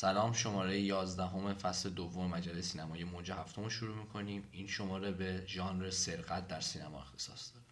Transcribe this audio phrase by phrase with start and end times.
[0.00, 4.48] سلام شماره 11 همه فصل دوم مجله سینمای موج هفتم رو شروع می‌کنیم.
[4.52, 7.66] این شماره به ژانر سرقت در سینما اختصاص داره.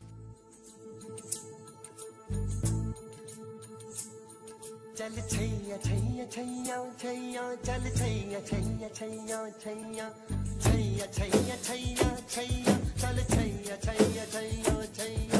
[4.99, 13.16] چل چیا چیا چیا چیا چل چیا چیا چیا چیا چیا چیا چیا چیا چل
[13.24, 15.36] چیا چیا چیا چیا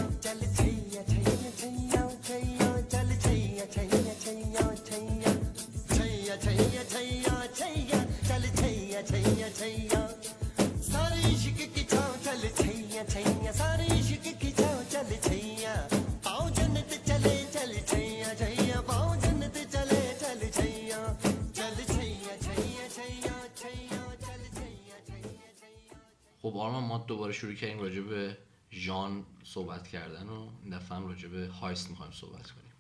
[26.47, 28.39] خب آرمان ما دوباره شروع کردیم راجع به
[28.73, 32.73] ژانر صحبت کردن و این دفعه هم راجع به heist می‌خوایم صحبت کنیم.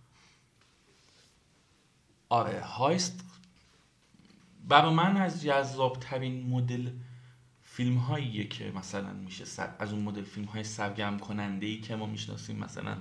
[2.29, 3.25] آره heist
[4.69, 6.91] برای من از جذاب ترین مدل
[7.63, 9.45] فیلم هاییه که مثلا میشه
[9.79, 12.97] از اون مدل فیلم های سرگرم کننده ای که ما می‌شناسیم مثلا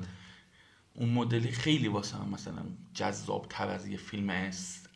[0.94, 4.30] اون مدلی خیلی واسه هم مثلا جذاب تر از یه فیلم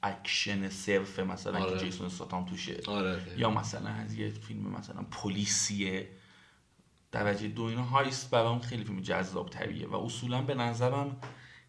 [0.03, 1.79] اکشن صرف مثلا آره.
[1.79, 2.81] که جیسون استاتهام توشه.
[2.87, 3.21] آره.
[3.37, 6.09] یا مثلا از یه فیلم مثلا پلیسیه.
[7.11, 11.17] درجه دو اینا heist برام خیلی فیلم جذاب تریه و اصولا به نظرم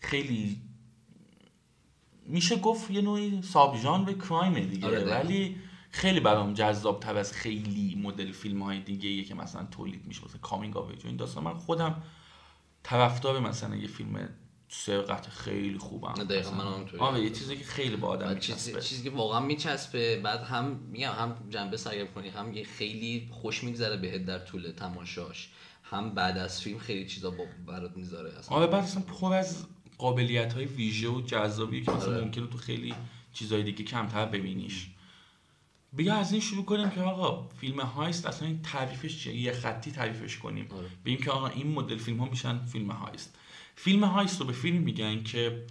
[0.01, 0.63] خیلی
[2.27, 4.87] میشه گفت یه نوعی sub به crime دیگه.
[4.87, 5.57] آره ولی
[5.91, 10.25] خیلی برام جذاب تر از خیلی مدل فیلم های دیگه که مثلا تولید میشه.
[10.25, 11.45] مثلا coming of age داستان.
[11.45, 12.03] من خودم
[12.83, 14.29] طرفدار مثلا یه فیلم
[14.73, 18.81] سرقت خیلی خوبم دقیقا من هم آره یه چیزی که خیلی با آدم میچسبه.
[18.81, 23.65] چیزی که واقعا میچسبه بعد هم میگم هم جنبه سرگرم کنی هم یه خیلی خوش
[23.65, 25.49] میگذره بهت در طول تماشاش.
[25.83, 28.57] هم بعد از فیلم خیلی چیزا با برات می‌ذاره اصلا.
[28.57, 29.67] آره بعد اصلا پر از
[29.99, 32.25] قابلیت های ویژه و جذابی که مثلا آره.
[32.25, 32.95] ممکنه تو خیلی
[33.33, 34.91] چیزای دیگه کمتر ببینیش.
[35.93, 39.93] بیا از این شروع کنیم که آقا فیلم هایست اصلا این تعریفش چیه؟ یه خطی
[39.93, 40.67] تعریفش کنیم.
[40.71, 40.87] آره.
[41.05, 43.37] بگیم که آقا این مدل فیلم ها میشن فیلم هایست.
[43.85, 45.67] فیلم هایست رو به فیلم میگن که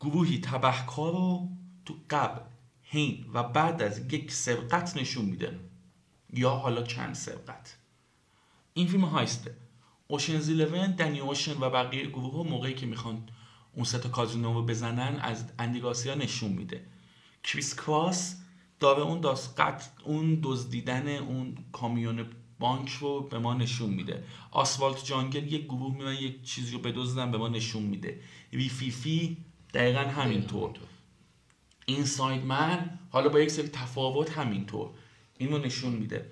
[0.00, 1.48] گروهی تبهکار رو
[1.84, 2.40] تو قبل
[2.82, 5.60] هین و بعد از یک سرقت نشون میده
[6.32, 7.76] یا حالا چند سرقت
[8.74, 9.56] این فیلم هایسته.
[10.06, 13.28] اوشنز 11 دنی اوشن و بقیه گروه ها موقعی که می‌خوان
[13.74, 16.84] اون سه تا کازینو رو بزنن از اندیگاسیا نشون میده.
[17.44, 18.36] کریس کراس
[18.80, 19.60] داره اون داست
[20.04, 22.26] اون دزدیدن اون کامیون
[22.60, 24.24] بانک رو به ما نشون میده.
[24.50, 28.20] آسفالت جانگل یک گروه میان یک چیزی رو بدزدن به ما نشون میده.
[28.52, 29.36] ویفیفی
[29.74, 30.70] دقیقا همینطور.
[31.86, 34.90] inside man حالا با یک سری تفاوت همینطور.
[35.38, 36.26] اینو نشون میده.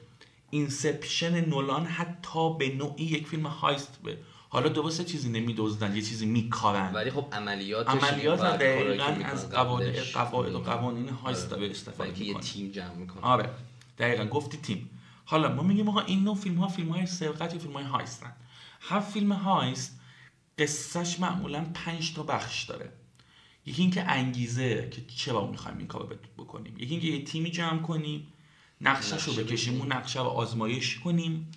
[0.50, 4.18] Inception نولان حتی به نوعی یک فیلم heist ـه.
[4.48, 6.92] حالا درسته چیزی نمیدوزدن یه چیزی میکارن.
[6.94, 12.34] ولی خب عملیات عملیات دقیقا از قواعد قواعد و قوانین heist داره استفاده می‌کنه یه
[12.34, 13.22] تیم جمع می‌کنه.
[13.22, 13.50] آره.
[13.98, 14.90] دقیقا گفتی تیم.
[15.30, 18.18] حالا ما میگیم آقا این نوع فیلم ها فیلم های سرقت یا فیلم های heist
[18.18, 18.32] ـن.
[18.80, 20.00] هر فیلم heist
[20.58, 22.92] قصهش معمولا پنج تا بخش داره.
[23.66, 26.74] یکی اینکه انگیزه که چرا می‌خوایم این کارو بکنیم.
[26.78, 28.26] یکی اینکه یه تیمی جمع کنیم
[28.80, 31.50] نقشه رو بکشیم اون نقشه رو آزمایش کنیم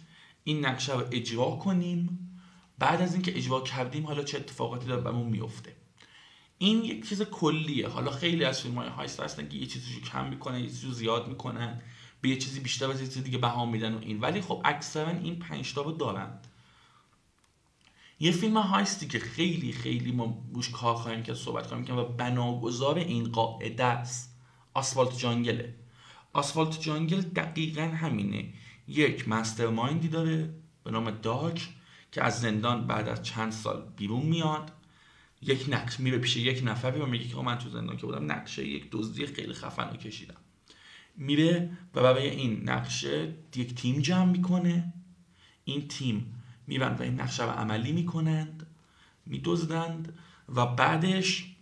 [0.44, 2.20] این نقشه رو اجرا کنیم.
[2.80, 5.76] بعد از اینکه اجرا کردیم حالا چه اتفاقاتی داره بهمون میفته
[6.58, 7.88] این یک چیز کلیه.
[7.88, 10.88] حالا خیلی از فیلم های هایست هستن که یه چیزی رو کم می‌کنن یه چیزی
[10.88, 11.81] رو زیاد می‌کنن.
[12.22, 14.20] به یه چیزی بیشتر از یه چیزی دیگه بها میدن و این.
[14.20, 16.40] ولی خب اکثرا این پنج تا رو دارن.
[18.20, 22.06] یه فیلم هایستی که خیلی خیلی ما روش کار خواهیم که صحبت خواهیم که و
[22.06, 24.38] بناگذار این قاعده است
[24.74, 25.76] آسفالت جانگله.
[26.34, 28.54] آسفالت جانگل دقیقا همینه.
[28.88, 31.70] یک مسترمایندی داره به نام داک
[32.12, 34.72] که از زندان بعد از چند سال بیرون میاد.
[35.42, 38.68] یک نقش میره پیش یک نفری و میگه که من تو زندان که بودم نقشه
[38.68, 40.36] یک دزدی خیلی خفن رو کشیدم.
[41.22, 44.94] میره و برای این نقشه یک تیم جمع می‌کنه.
[45.64, 48.68] این تیم میرن و این نقشه رو عملی می‌کنند
[49.26, 50.20] میدزدند
[50.56, 51.56] و بعدش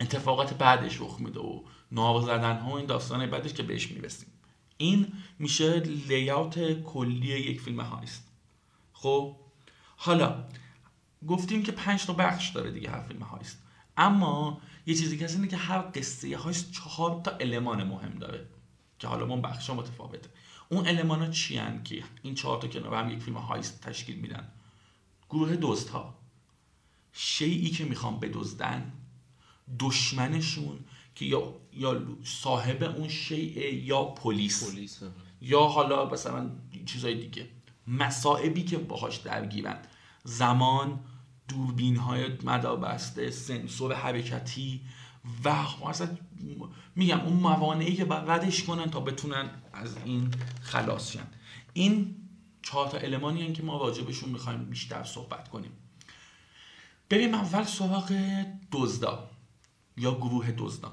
[0.00, 1.62] اتفاقات بعدش رخ میده و
[1.92, 4.28] ناو زدن ها و این داستان بعدش که بهش می‌رسیم.
[4.76, 8.28] این میشه لیاوت کلی یک فیلم هایست
[8.92, 9.36] خب؟
[9.96, 10.44] حالا
[11.28, 13.62] گفتیم که پنج تا بخش داره دیگه هر فیلم هایست
[13.96, 18.46] اما یه چیزی که اینه که هر قصه هایست چهار تا المان مهم داره.
[19.02, 20.30] که حالا ما بخش ها متفاوته.
[20.68, 24.48] اون المان ها چی که این چهار تا کنار هم یک فیلم هایست تشکیل میدن؟
[25.30, 26.14] گروه دوست ها
[27.12, 28.92] شیعی که می‌خوان بدزدن
[29.80, 30.78] دشمنشون
[31.14, 34.70] که یا یا صاحب اون شیء یا پلیس.
[34.70, 35.00] پلیس
[35.40, 36.50] یا حالا مثلا
[36.86, 37.48] چیزای دیگه.
[37.86, 39.78] مسائبی که باهاش درگیرن.
[40.24, 41.00] زمان
[41.48, 44.80] دوربین های مدار بسته سنسور حرکتی
[45.44, 45.48] و
[45.88, 46.16] اصلا
[46.96, 50.30] میگم اون موانعی که ردش کنن تا بتونن از این
[50.62, 51.26] خلاص شن.
[51.72, 52.16] این
[52.62, 55.72] چهار تا المانی که ما واجبشون می‌خوایم بیشتر صحبت کنیم.
[57.08, 58.12] بریم اول سراغ
[58.72, 59.30] دزدا
[59.96, 60.92] یا گروه دزدان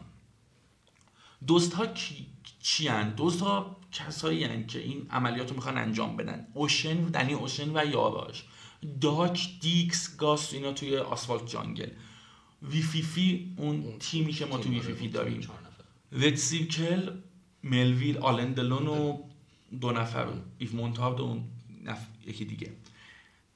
[1.47, 2.27] دزدها کی
[2.61, 6.47] چی هن؟ دزدها کسایی هن که این عملیات رو می‌خوان انجام بدن.
[6.53, 8.45] اوشن دنی اوشن و یاراش.
[9.01, 11.89] داک دیکس گاس اینا توی آسفالت جانگل
[12.61, 15.47] ویفیفی اون تیمی که ما توی ویفیفی داریم.
[16.11, 17.11] رد سیرکل
[17.63, 19.17] ملویل آلندلون و
[19.81, 20.27] دو نفر
[20.57, 21.43] ایف مونتارد و اون
[21.83, 22.05] نف...
[22.27, 22.73] یکی دیگه.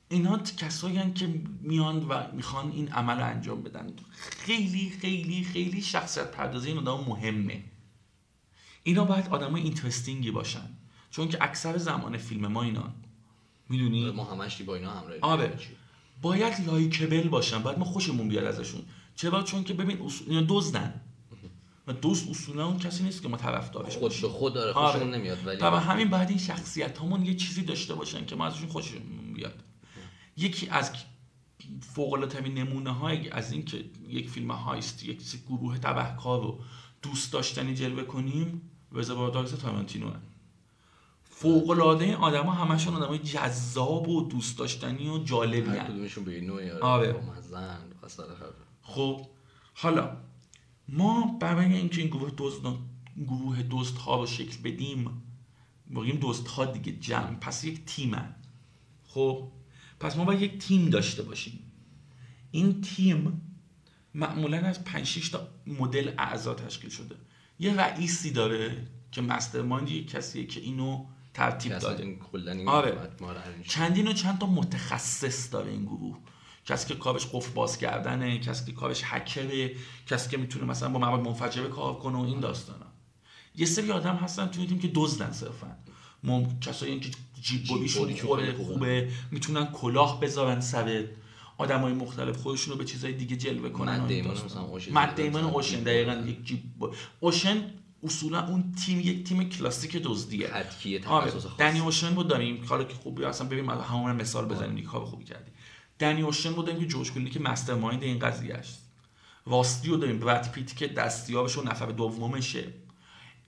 [0.09, 3.93] اینا کسایی که میان و می‌خوان این عمل رو انجام بدن.
[4.19, 7.63] خیلی خیلی خیلی شخصیت پردازی این آدم مهمه.
[8.83, 10.69] اینا باید آدم اینترستینگی باشن.
[11.11, 12.93] چون که اکثر زمان فیلم ما اینا.
[13.69, 15.59] می‌دونی؟ ما همش با اینا همراه آره.
[16.23, 18.81] باید لایکبل باشن باید ما خوشمون بیاد ازشون.
[19.15, 20.29] چرا؟ چون که ببین اصول...
[20.29, 21.01] اینا دزدن.
[21.87, 24.21] و دوست اصولا اون کسی نیست که ما طرفدارش خود باشیم.
[24.21, 24.91] به خود داره آره.
[24.91, 28.45] خوشمون نمیاد ولی و همین بعد این شخصیت همون یه چیزی داشته باشن که ما
[28.45, 29.63] ازشون خوشمون بیاد.
[30.37, 30.91] یکی از
[31.81, 36.59] فوق العاده نمونه های از این که یک فیلم هایست یک گروه تبهکار رو
[37.01, 38.61] دوست داشتنی جلوه کنیم
[38.91, 40.11] رزروار داگز تارانتینو
[41.35, 45.83] فوق العاده این آدما همشون آدمای جذاب و دوست داشتنی و جالبی هر.
[45.83, 47.15] کدومشون به نوعی آره.
[48.81, 49.25] خب
[49.73, 50.17] حالا
[50.87, 52.65] ما برای اینکه این گروه دزد
[53.27, 55.23] گروه دزد ها رو شکل بدیم
[55.95, 58.35] بگیم دزد ها دیگه جمع پس یک تیمن
[59.03, 59.51] خب
[59.99, 61.59] پس ما باید یک تیم داشته باشیم
[62.51, 63.41] این تیم
[64.13, 67.15] معمولا از 5 6 تا مدل اعضا تشکیل شده
[67.59, 72.97] یه رئیسی داره که مسترمایند یک کسیه که اینو ترتیب داده این آره.
[73.67, 76.17] چندین و چند تا متخصص داره این گروه؟
[76.65, 79.71] کسی که کارش قفل باز کردنه کسی که کارش هکره
[80.07, 82.85] کسی که می‌تونه مثلا با مواد منفجره کار کنه و این داستانا.
[83.55, 85.75] یه سری آدم هستن توی تیم که دزدن صرفا.
[86.23, 86.59] مم...
[86.59, 87.09] کسایی که
[87.41, 88.63] جیب بودیشون خوبه خوبه.
[88.63, 89.11] خوبه.
[89.31, 91.05] می‌تونن کلاه بذارن سر
[91.57, 94.07] آدمای مختلف خودشون رو به چیزای دیگه جلوه کنن این
[95.15, 96.13] دیمون اوشن دقیقا.
[96.13, 96.61] یک جیب
[97.19, 97.71] اوشن
[98.03, 100.47] اصولا اون تیم یک تیم کلاسیک دزدیه.
[100.47, 101.31] خطکیه آره.
[101.57, 105.23] دنی اوشن رو داریم حالا که خوبی اصلا ببین همون مثال بزنیم دیگه کار خوبی
[105.23, 105.51] کردی.
[105.99, 108.89] دنی اوشن رو داریم که جورج کلونی که مستر مایند این قضیه است.
[109.47, 112.67] واستی رو داریم براد پیت که دستیارش و نفر دومشه.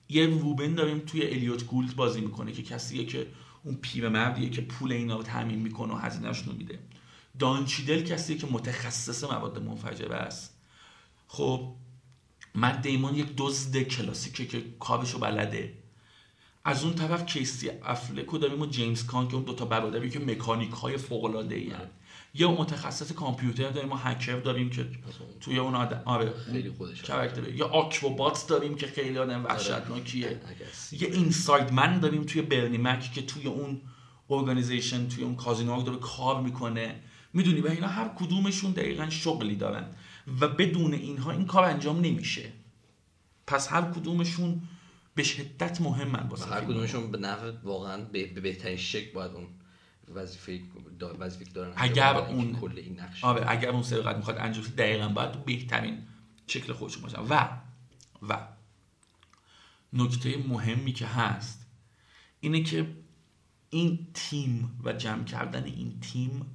[0.09, 3.27] یه روبن داریم توی الیوت گولد بازی می‌کنه که کسیه که
[3.63, 6.79] اون پیرمردیه که پول اینا رو تامین می‌کنه و هزینه‌شون رو میده.
[7.39, 10.57] دان چیدل کسیه که متخصص مواد منفجره است.
[11.27, 11.75] خب
[12.55, 15.73] مت دیمون یک دزد کلاسیکه که کارشو بلده.
[16.65, 20.71] از اون طرف کیسی افلکو داریم و جیمز کان که اون دوتا برادری که مکانیک
[20.71, 21.73] های فوق العاده ای
[22.33, 24.87] یه متخصص کامپیوتر داریم و هکر داریم که
[25.41, 30.27] توی اون آدم آره خیلی خودش کرکتره یا آکروبات داریم که خیلی آدم وحشتناکیه.
[30.27, 30.93] اگس.
[30.93, 33.81] یه اینساید من داریم توی برنی مک که توی اون
[34.29, 36.95] ارگانیزیشن توی اون کازینو داره کار می‌کنه.
[37.35, 39.85] می‌دونی؟ و اینا هر کدومشون دقیقا شغلی دارن.
[40.41, 42.51] و بدون اینها این کار انجام نمیشه.
[43.47, 44.61] پس هر کدومشون
[45.15, 46.61] به شدت مهمن واسه هر.
[46.61, 49.47] کدومشون به نفع واقعا به به بهترین شکل باید اون
[50.15, 50.61] وظیفه
[51.19, 51.73] وظیفه که دارن.
[51.75, 53.23] اگر اون- کل این نقش.
[53.23, 55.97] آره اگر اون سرقت می‌خواد انجام دقیقا باید تو بهترین
[56.47, 57.47] شکل خودشون باشن و
[58.29, 58.47] و
[59.93, 61.65] نکته مهمی که هست
[62.39, 62.87] اینه که
[63.69, 66.45] این تیم و جمع کردن این تیم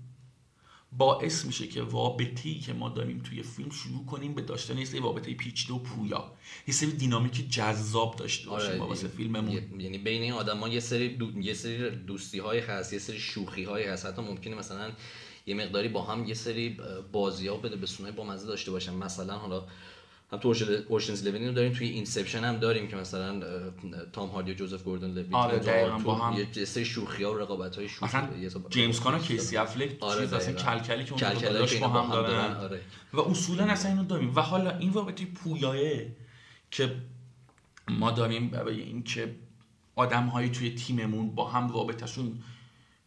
[0.92, 5.00] باعث میشه که رابطه‌ای که ما داریم توی فیلم شروع کنیم به داشتن یه سری
[5.00, 6.32] رابطه پیچیده و پویا.
[6.68, 9.80] یه سری دینامیک جذاب داشته باشیم با واسه فیلممون.
[9.80, 11.40] یعنی بین این آدما یه سری دو...
[11.40, 14.06] یه سری دوستی های هست یه سری شوخی های هست.
[14.06, 14.92] حتی ممکنه مثلا
[15.46, 16.76] یه مقداری با هم یه سری
[17.12, 18.94] بازی ها بده به سونای با مزه داشته باشن.
[18.94, 19.66] مثلا حالا
[20.32, 20.54] هم تو
[20.88, 23.40] Ocean's رو داریم توی Inception هم داریم که مثلا
[24.12, 26.46] تام هاردی و جوزف گوردن لویت آره، با هم.
[26.56, 30.20] یه سری شوخی ها و رقابت های شوخی حساب- اسکات کان و کیسی افلک آره،
[30.20, 30.54] چیز اصلا.
[30.54, 32.80] کلکلی که اون داداش اینا با هم دارن آره.
[33.12, 36.16] و اصولا اصلا اینو داریم و حالا این رابطه پویایه
[36.70, 36.94] که
[37.88, 39.34] ما داریم برای اینکه
[39.96, 42.42] آدم هایی توی تیممون با هم رابطهشون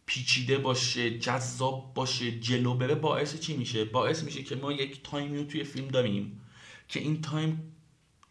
[0.06, 5.38] پیچیده باشه جذاب باشه جلو بره باعث چی میشه باعث میشه که ما یک تایمی
[5.38, 6.39] رو توی فیلم داریم
[6.88, 7.74] که این تایم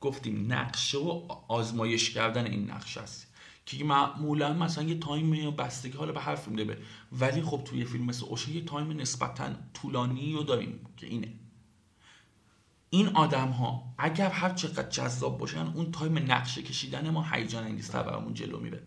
[0.00, 1.08] گفتیم نقشه و
[1.48, 3.32] آزمایش کردن این نقشه است.
[3.66, 6.78] که معمولا مثلا یه تایم بستگی حالا به هر فیلم داره
[7.12, 11.32] ولی خب توی فیلم مثل اوشن یه تایم نسبتا طولانی رو داریم که اینه.
[12.90, 18.02] این آدم ها اگر هر چقدر جذاب باشن اون تایم نقشه کشیدن ما هیجان انگیزتر
[18.02, 18.82] برامون جلو میره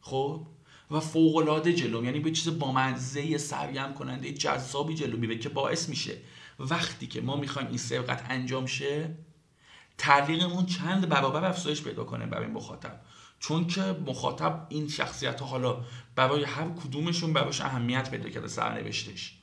[0.00, 0.46] خب؟
[0.90, 5.88] و فوق العاده جلو یعنی به چیز بامزه سرگرم کننده جذابی جلو میره که باعث
[5.88, 6.16] میشه
[6.58, 9.14] وقتی که ما می‌خوایم این سرقت انجام شه
[9.98, 13.00] تعلیقمون چند برابر افزایش پیدا کنه برای مخاطب.
[13.38, 15.84] چون که مخاطب این شخصیت ها حالا
[16.14, 19.38] برای هر کدومشون براش اهمیت پیدا کرده سرنوشتش.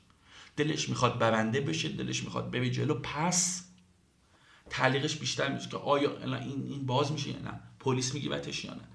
[0.56, 3.64] دلش می‌خواد برنده بشه دلش می‌خواد بره جلو پس
[4.70, 8.88] تعلیقش بیشتر میشه که آیا این این باز میشه یا نه پلیس میگیرتش یا نه.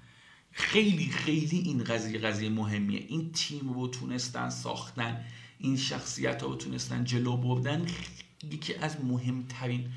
[0.52, 3.04] خیلی خیلی این قضیه قضیه مهمیه.
[3.08, 5.24] این تیم رو تونستن ساختن.
[5.60, 7.86] این شخصیت ها رو تونستن جلو بردن
[8.50, 9.92] یکی از مهمترین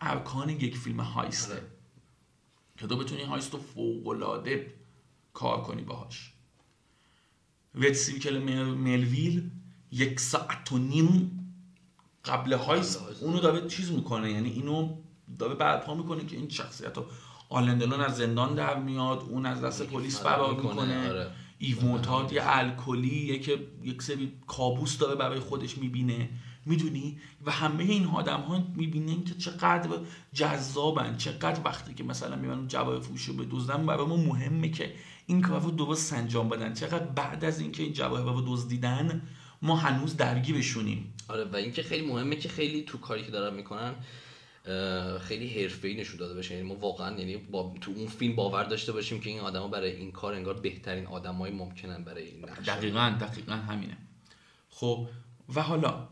[0.00, 1.62] ارکان یک فیلم هایسته آره.
[2.78, 4.74] که تو بتونی هایست رو فوقلاده
[5.32, 6.32] کار کنی باهاش
[7.74, 9.50] رد سیرکل مل- ملویل
[9.90, 11.38] یک ساعت و نیم
[12.24, 13.02] قبل هایست.
[13.20, 14.96] اونو داره چیز می‌کنه یعنی اینو
[15.38, 17.06] داره برپا می‌کنه که این شخصیت ها
[17.48, 21.30] آلندلون از زندان در میاد اون از دست پلیس فرار می‌کنه آره.
[21.62, 26.28] ایو معتاد یه الکلیه که یک سری کابوس داره برای خودش می‌بینه.
[26.66, 29.90] می‌دونی؟ و همه این آدم ها می‌بینن که چقدر
[30.32, 34.94] جذابن چقدر وقتی که مثلا می‌بینن جواب فروش رو بدزدن برای ما مهمه که
[35.26, 36.74] این کار رو درست انجام بدن.
[36.74, 39.22] چقدر بعد از اینکه این جواهر رو دزدیدن
[39.62, 41.14] ما هنوز درگیرشونیم.
[41.28, 43.94] آره و اینکه خیلی مهمه که خیلی تو کاری که دارن می‌کنن
[45.20, 46.54] خیلی حرفه‌ای نشون داده بشه.
[46.54, 49.92] یعنی ما واقعا یعنی با تو اون فیلم باور داشته باشیم که این آدما برای
[49.92, 52.68] این کار انگار بهترین آدمای ممکنن برای این نقش.
[52.68, 53.96] دقیقا دقیقا همینه.
[54.70, 55.08] خب
[55.54, 56.08] و حالا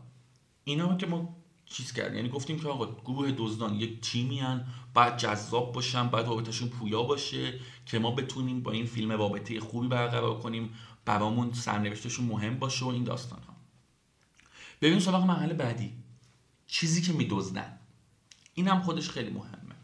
[0.63, 5.17] اینا که ما چیز کردیم یعنی گفتیم که آقا گروه دزدان یک تیمی هن باید
[5.17, 10.39] جذاب باشن باید رابطهشون پویا باشه که ما بتونیم با این فیلم رابطه خوبی برقرار
[10.39, 10.73] کنیم.
[11.05, 13.55] برامون سرنوشتشون مهم باشه و این داستان ها
[14.81, 15.93] بریم سراغ مرحله بعدی.
[16.67, 17.79] چیزی که میدزدن.
[18.53, 19.75] این هم خودش خیلی مهمه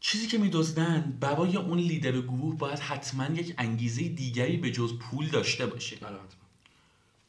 [0.00, 5.28] چیزی که میدزدن برای اون لیدر گروه باید حتما یک انگیزه دیگری به جز پول
[5.28, 6.36] داشته باشه حتما.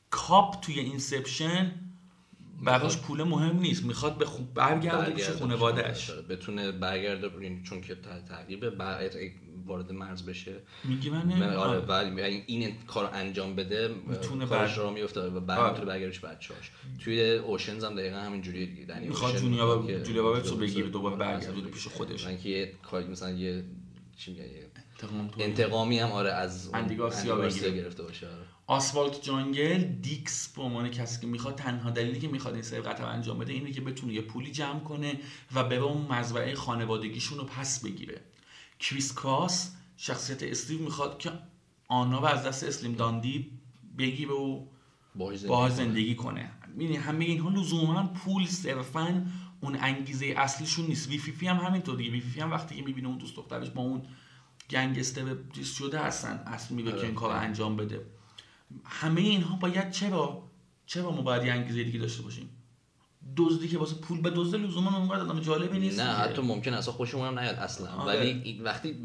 [0.10, 1.85] کاب توی Inception
[2.64, 6.22] براش پول مهم نیست می‌خواد به خوب برگرده پیش برگرده خانوادهش بشه.
[6.22, 7.30] بتونه برگرده
[7.64, 7.96] چون که
[8.70, 9.12] بعد
[9.66, 11.80] وارد مرز بشه میگی من آره.
[11.80, 15.70] ولی این کار انجام بده می‌تونه کارش بر- را میفته و بعد آره.
[15.70, 16.72] می‌تونه برگردش بچه‌هاش
[17.04, 20.90] توی Ocean's هم دقیقا همین جوریه دیگه یعنی می‌خواد جونیا که- جولیا رابرتس رو بگیره
[20.90, 23.64] دوباره برگرده مثلا- پیش خودش و اینکه یه کاری مثلا یه
[24.18, 24.36] چی
[24.98, 25.08] تو-
[25.40, 27.84] انتقامی هم آره از اون اندی گارسیا اندی گارسیا بگیره.
[27.84, 28.46] گرفته باشه آره.
[28.68, 33.08] Asphalt Jungle دیکس به عنوان کسی که می‌خواد تنها دلیلی که می‌خواد این سرقت رو
[33.08, 35.20] انجام بده اینه که بتونه یه پولی جمع کنه
[35.54, 38.22] و بره اون مزرعه خانوادگیشون رو پس بگیره.
[38.80, 41.32] Criss Cross شخصیت استیو می‌خواد که
[41.88, 43.52] آنا رو از دست اسلیم داندی
[43.98, 44.66] بگیره و
[45.16, 45.70] باهاش زندگی کنه.
[45.76, 46.52] زندگی کنه.
[46.76, 49.26] می‌دونی همه اینها لزوما پول صرفا
[49.62, 51.10] اون انگیزه اصلیشون نیست.
[51.10, 52.12] وی فی فی هم همینطور دیگه.
[52.12, 54.02] وی فی فی هم وقتی که می‌بینه اون دوست دخترش با اون
[54.70, 57.06] گنگستر چیز شده هستن اصل میگه که آره.
[57.06, 58.06] این کار انجام بده.
[58.84, 60.44] همه اینها باید چرا
[60.86, 62.50] چرا ما باید یه انگیزه دیگه داشته باشیم
[63.38, 66.06] دزدی که واسه پول به دزد لزوما اونقدر آدم جالبی نیست نه.
[66.06, 68.20] حتی ممکن اصلا خوشمون هم نیاد اصلا آره.
[68.20, 68.96] ولی وقتی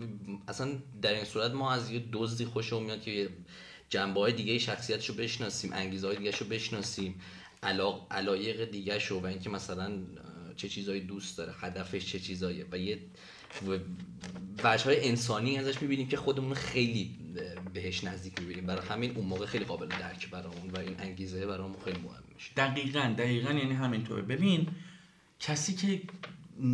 [0.48, 0.72] اصلا
[1.02, 3.28] در این صورت ما از یه دزدی خوشمون میاد که
[3.88, 7.20] جنبه های دیگه شخصیتشو بشناسیم انگیزه های دیگه بشناسیم
[7.62, 9.92] علاق علایق دیگه شو و اینکه مثلا
[10.56, 12.98] چه چیزایی دوست داره هدفش چه چیزاییه و یه
[14.64, 17.16] وجه های انسانی ازش می‌بینیم که خودمون خیلی
[17.74, 18.66] بهش نزدیک می‌بینیم.
[18.66, 22.50] برای همین اون موقع خیلی قابل درک برامون و این انگیزه برامون خیلی مهم میشه.
[22.56, 24.22] دقیقا دقیقا یعنی همینطوره.
[24.22, 24.66] ببین
[25.40, 26.00] کسی که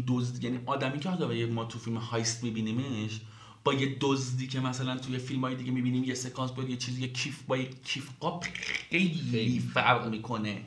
[0.07, 3.21] دزد یعنی آدمی که حالا ما تو فیلم هایست میبینیمش
[3.65, 7.03] با یه دزدی که مثلا توی فیلم های دیگه می‌بینیم یه سکانس با یه چیزی
[7.03, 9.59] یه کیف با یه کیف قاب خیلی خیلی.
[9.59, 10.63] فرق می‌کنه.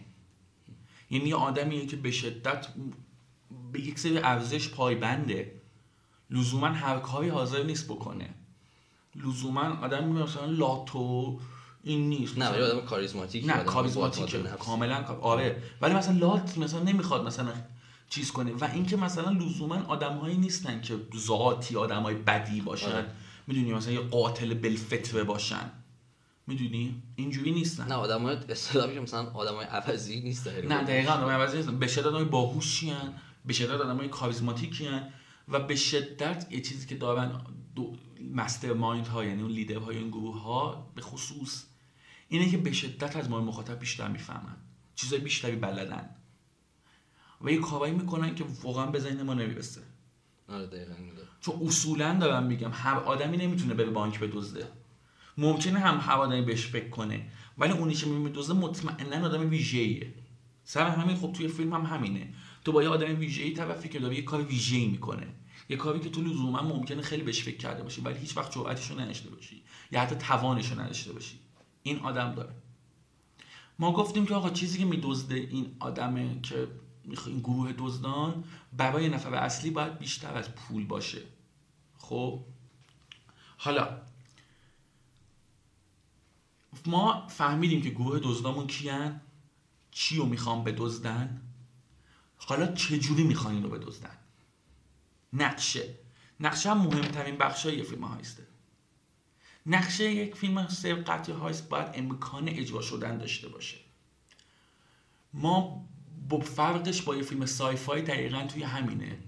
[1.11, 2.67] یعنی یه آدمیه که به شدت
[3.71, 5.58] به یک سری ارزش پایبنده.
[6.31, 8.29] لزوما هر کاری حاضر نیست بکنه.
[9.15, 11.39] لزوما آدم مثلا لاتو
[11.83, 12.37] این نیست.
[12.37, 14.39] نه ولی آدم کاریزماتیک نه کاریزماتیکه.
[14.39, 15.63] کاملا آره.
[15.81, 17.53] ولی مثلا لات مثلا نمی‌خواد مثلا
[18.09, 18.53] چیز کنه.
[18.53, 22.91] و اینکه مثلا لزوما آدمهایی نیستن که ذاتی آدمای بدی باشن.
[22.91, 23.05] آره.
[23.47, 25.71] می‌دونی؟ مثلا یه قاتل بالفطره باشن.
[26.47, 27.87] می‌دونی؟ اینجوری نیستن.
[27.87, 31.79] نه آدم های اصطلاحی مثلا آدم های عوضی نیست نه دقیقا آدمای عوضی نیستن.
[31.79, 33.13] به شدت آدمای باهوشی هن،
[33.45, 35.13] به شدت آدمای کاریزماتیکی هن.
[35.49, 37.41] و به شدت یه چیزی که دارن
[37.75, 37.95] دو
[38.33, 41.65] مستر مایند ها یعنی اون لیدر های این گروه ها به خصوص
[42.27, 44.57] اینه که به شدت از ما مخاطب بیشتر می‌فهمن.
[44.95, 46.09] چیزای بیشتری بلدن.
[47.41, 49.81] و یه کارایی می‌کنن که واقعا به ذهن ما نمی‌رسه.
[50.47, 50.93] آره دقیقاً
[51.41, 54.67] چون اصولا دارم میگم هر آدمی نمی‌تونه بره بانک بدزده.
[55.37, 60.13] ممکنه هم هر آدمی بهش فکر کنه ولی اونی که میدزده مطمئنا آدم ویژه‌ایه.
[60.63, 62.33] سر همین خب توی فیلم هم همینه.
[62.69, 65.27] تو با یه آدم ویژه‌ای طرفی که داره یه کار ویژه‌ای می‌کنه.
[65.69, 68.91] یه کاری که تو لزوما ممکنه خیلی بهش فکر کرده باشی ولی هیچ وقت جرأتش
[68.91, 69.63] رو نداشته باشی.
[69.91, 71.39] یا حتی توانش رو نداشته باشی.
[71.83, 72.55] این آدم داره.
[73.79, 76.67] ما گفتیم که آقا چیزی که میدزده این آدمه که
[77.25, 78.43] این گروه دزدان
[78.77, 81.21] برای نفر اصلی باید بیشتر از پول باشه.
[81.97, 82.45] خب؟
[83.57, 84.01] حالا
[86.85, 89.21] ما فهمیدیم که گروه دزدامون کیان.
[89.91, 91.48] چی رو می‌خوام بدزدن؟
[92.39, 94.17] حالا چجوری می‌خوان این رو بدزدن؟
[95.33, 95.95] نقشه.
[96.39, 98.47] نقشه هم مهمترین بخش یه فیلم هایسته.
[99.65, 103.77] نقشه یک فیلم سرقتی هایست باید امکان اجرا شدن داشته باشه.
[105.33, 105.85] ما
[106.29, 109.19] با فرقش با یه فیلم سای فای دقیقا توی همینه.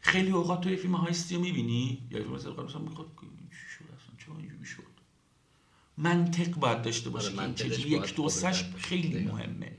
[0.00, 3.06] خیلی اوقات توی فیلم هایستی رو می‌بینی؟ یا فیلم سرقتی مثلا می‌خواد
[3.78, 4.82] شد اصلا؟ چرا اینجوری شد
[5.98, 9.24] منطق باید داشته باشه آره، که یک دوستش خیلی.
[9.24, 9.76] مهمه.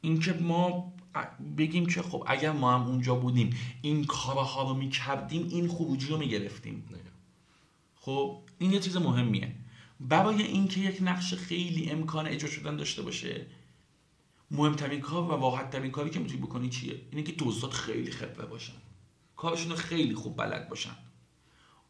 [0.00, 0.91] اینکه ما
[1.56, 6.18] بگیم که خب اگر ما هم اونجا بودیم این کارها رو می‌کردیم این خروجی رو
[6.18, 6.88] می‌گرفتیم.
[7.94, 9.54] خب این یه چیز مهمیه.
[10.00, 13.46] برای اینکه یک نقش خیلی امکان اجرا شدن داشته باشه
[14.50, 18.72] مهمترین کار و واحدترین کاری که می‌تونی بکنی چیه؟ اینه که دزدات خیلی خبره باشن.
[19.36, 20.96] کارشون رو خیلی خوب بلد باشن.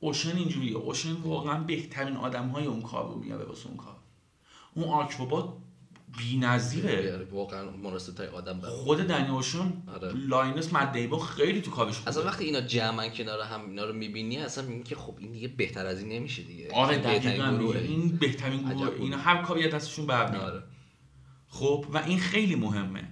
[0.01, 0.77] اوشن اینجوریه.
[0.77, 3.97] اوشن واقعا بهترین آدم های اون کار رو میاره واسه اون کار.
[4.75, 5.55] اون آکروبات
[6.19, 7.29] بی‌نظیره.
[7.31, 10.13] واقعا مناسب تای آدم برای خود دنی اوشن آره.
[10.13, 13.93] لاینس مد دیبا خیلی تو کارش خوبه اصلا وقتی اینا جمعن کنار هم اینا رو
[13.93, 16.71] می‌بینی اصلا می‌بینی که خب این دیگه بهتر از این نمیشه دیگه.
[16.73, 17.73] آره دقیقاً.
[17.79, 19.01] این بهترین گروه.
[19.01, 20.63] اینا هر کاری از دستشون برمیاد آره.
[21.49, 23.09] خب و این خیلی مهمه.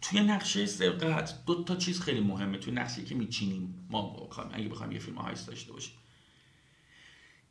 [0.00, 2.58] توی نقشه سرقت دو تا چیز خیلی مهمه.
[2.58, 5.94] توی نقشه که میچینیم ما بخوایم اگه بخوایم یه فیلم هایست داشته باشیم.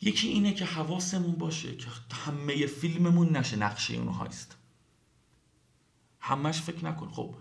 [0.02, 4.58] یکی اینه که حواسمون باشه که همه فیلممون نشه نقشه اون هایست.
[6.20, 7.10] همش فکر نکن.
[7.10, 7.36] خب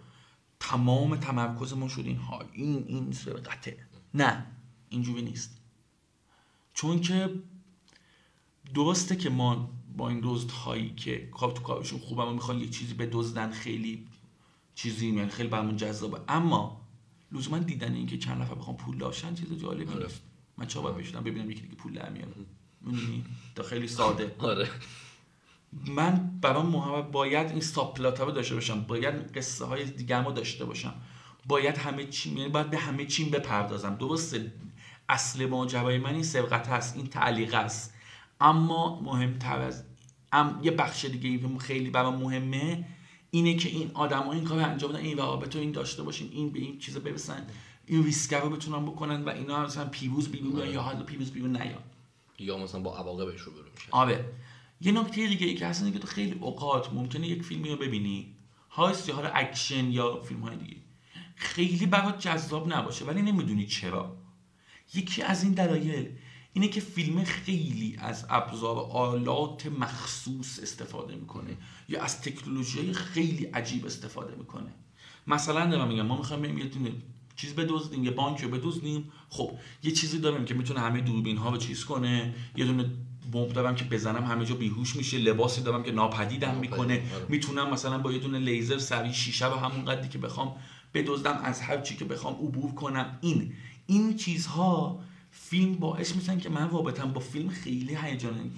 [0.60, 2.44] تمام تمرکزمون شد این ها.
[2.52, 4.46] این این سرقته نه
[4.88, 5.60] اینجوری نیست.
[6.74, 7.34] چون که
[8.74, 12.70] درسته که ما با این دزد هایی که کار تو کارشون خوبه و می‌خوان یک
[12.70, 14.08] چیزی به دزدن خیلی
[14.74, 16.20] چیزی یعنی خیلی برامون جذابه.
[16.28, 16.80] اما
[17.32, 20.02] لزوما دیدن اینکه چند نفر بخوام پول داشتن چیز جالبی آره.
[20.02, 20.22] نیست
[20.60, 22.32] من بشنم ببینم یکی دیگه پول در میاره.
[22.80, 24.34] می‌دونی؟ تا خیلی ساده.
[24.38, 24.68] آره.
[25.86, 28.80] من برام مهم باید این ساب پلات رو داشته باشم.
[28.80, 30.94] باید قصه های دیگه رو داشته باشم.
[31.46, 33.94] باید همه چی یعنی باید به همه چیم بپردازم.
[33.94, 34.52] درسته.
[35.08, 36.96] اصل ماجرای من این سرقت هست.
[36.96, 37.94] این تعلیق است.
[38.40, 39.84] اما مهمتر از
[40.32, 42.84] ام یه بخش دیگه که خیلی برام مهمه
[43.30, 45.00] اینه که این آدم این کار انجام بدن.
[45.00, 47.46] این روابط رو این داشته باشیم این به این چیز برسن.
[47.90, 51.82] این ریسک رو بتونن بکنن و اینا مثلا پیروز بیرون یا حالا پیروز بیرون نیان
[52.38, 53.88] یا مثلا با عواقبش رو برو میشه.
[53.90, 54.32] آره.
[54.80, 57.76] یه نکته دیگه ای که هست اینه که تو خیلی اوقات ممکنه یک فیلمی رو
[57.76, 58.34] ببینی
[58.70, 60.76] heist یا حالا اکشن یا فیلم های دیگه.
[61.34, 64.16] خیلی برات جذاب نباشه ولی نمی‌دونی چرا.
[64.94, 66.08] یکی از این دلایل
[66.52, 71.56] اینه که فیلم خیلی از ابزار و آلات مخصوص استفاده می‌کنه
[71.88, 74.74] یا از تکنولوژی خیلی عجیب استفاده می‌کنه.
[75.26, 76.64] مثلا دارم میگم ما می‌خوایم بریم یه
[77.40, 79.10] چیز بدزدیم یه بانک رو بدزدیم.
[79.28, 79.50] خب
[79.82, 82.34] یه چیزی داریم که می‌تونه همه دوربین ها رو چیز کنه.
[82.56, 82.90] یه دونه
[83.32, 85.18] بمب دارم که بزنم همه جا بیهوش میشه.
[85.18, 86.94] لباسی دارم که ناپدیدم ناپدید، می‌کنه.
[86.94, 87.26] آره.
[87.28, 90.56] می‌تونم مثلا با یه دونه لیزر سریع شیشه رو همون قدری که بخوام
[90.94, 93.18] بدزدم از هر چی که بخوام عبور کنم.
[93.20, 93.52] این
[93.86, 95.00] این چیزها
[95.30, 98.50] فیلم باعث میشن که من رابطم با فیلم خیلی هیجان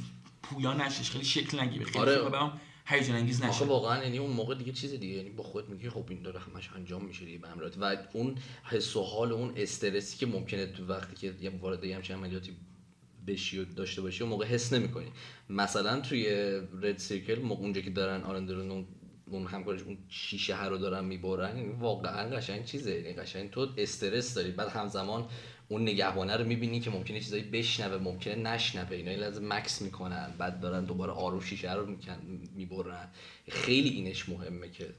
[0.42, 1.84] پویا نشش خیلی شکل نگیره.
[1.84, 2.50] خیلی آره.
[2.86, 6.04] هیجان انگیز نشه واقعا یعنی اون موقع دیگه چیز دیگه یعنی با خودت میگی خب
[6.08, 9.52] این داره همش انجام میشه دیگه به همراهت و اون حس و حال و اون
[9.56, 12.56] استرسی که ممکنه تو وقتی که یه وارد یه همچین عملیاتی
[13.26, 15.06] بشی و داشته باشی اون موقع حس نمی‌کنی.
[15.48, 16.26] مثلا توی
[16.82, 18.86] رد سیرکل موقع اونجا که دارن آرندرون اون
[19.26, 22.90] اون همکارش اون شیشه ها رو دارن می‌برن واقعا قشنگ چیزه.
[22.90, 24.50] یعنی قشنگ تو استرس داری.
[24.50, 25.28] بعد همزمان
[25.72, 30.60] اون نگهبانه رو می‌بینی که ممکنه چیزایی بشنوه ممکنه نشنوه اینا لازم مکس می‌کنن بعد
[30.60, 31.96] دارن دوباره آروم شیشه رو
[32.56, 33.08] می‌برن
[33.48, 34.94] خیلی اینش مهمه که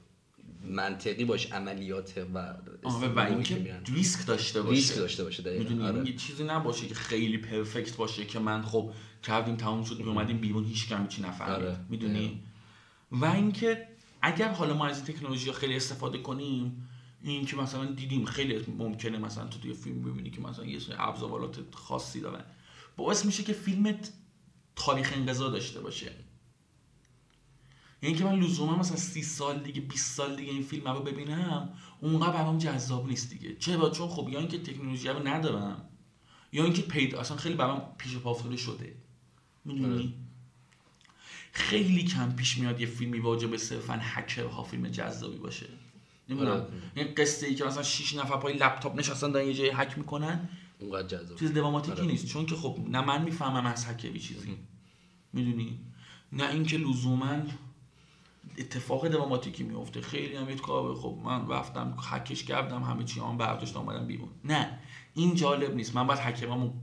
[0.64, 2.54] منطقی باش عملیات و
[3.16, 3.82] و اینکه.
[3.94, 5.64] ریسک داشته باشه ریسک داشته باشه دقیقاً.
[5.64, 6.10] می‌دونی آره.
[6.10, 8.92] یه چیزی نباشه که خیلی پرفکت باشه که من خب
[9.24, 11.78] کردیم تموم شد اومدیم بیرون هیچ کم چی نفهمید آره.
[11.90, 12.40] می‌دونی
[13.12, 13.88] و اینکه
[14.22, 16.90] اگر حالا ما از این تکنولوژی خیلی استفاده کنیم
[17.24, 20.96] این که مثلا دیدیم خیلی ممکنه مثلا تو توی فیلم ببینی که مثلا یه سری
[21.00, 22.44] ابزارات خاصی دارن.
[22.98, 24.14] باعث میشه که فیلمت
[24.76, 26.12] تاریخ انقضا داشته باشه.
[28.02, 31.70] یعنی که من لزوما مثلا 30 سال دیگه 20 سال دیگه این فیلم رو ببینم
[32.02, 33.56] اونقدر برام جذاب نیست دیگه.
[33.56, 35.90] چرا؟ چون خب یا اینکه تکنولوژی رو ندارم
[36.52, 38.96] یا اینکه پیدا اصلا خیلی برام پیش پا افتاده شده.
[39.66, 40.14] می‌دونی؟
[41.52, 45.68] خیلی کم پیش میاد یه فیلمی واجب به صرفا هکرها فیلم جذابی باشه.
[46.30, 46.66] نمی‌دونم.
[46.96, 50.50] این قصه ای که مثلا 6 نفر پای لپتاپ نشستن دارن یه جایی هک می‌کنن.
[50.80, 51.40] اونقدر جذاب.
[51.40, 52.06] چیز دراماتیکی آره.
[52.06, 52.26] نیست.
[52.26, 54.58] چون که خب نه من می‌فهمم از هکری چیزی.
[55.34, 55.80] می‌دونی؟
[56.32, 57.42] نه اینکه لزوما
[58.58, 63.78] اتفاق دراماتیکی میفته خیلی هم کار خب من رفتم حکش کردم همه چی هم برداشت
[63.78, 64.30] آمدم بیرون.
[64.44, 64.80] نه.
[65.14, 65.96] این جالب نیست.
[65.96, 66.74] من باید حکممو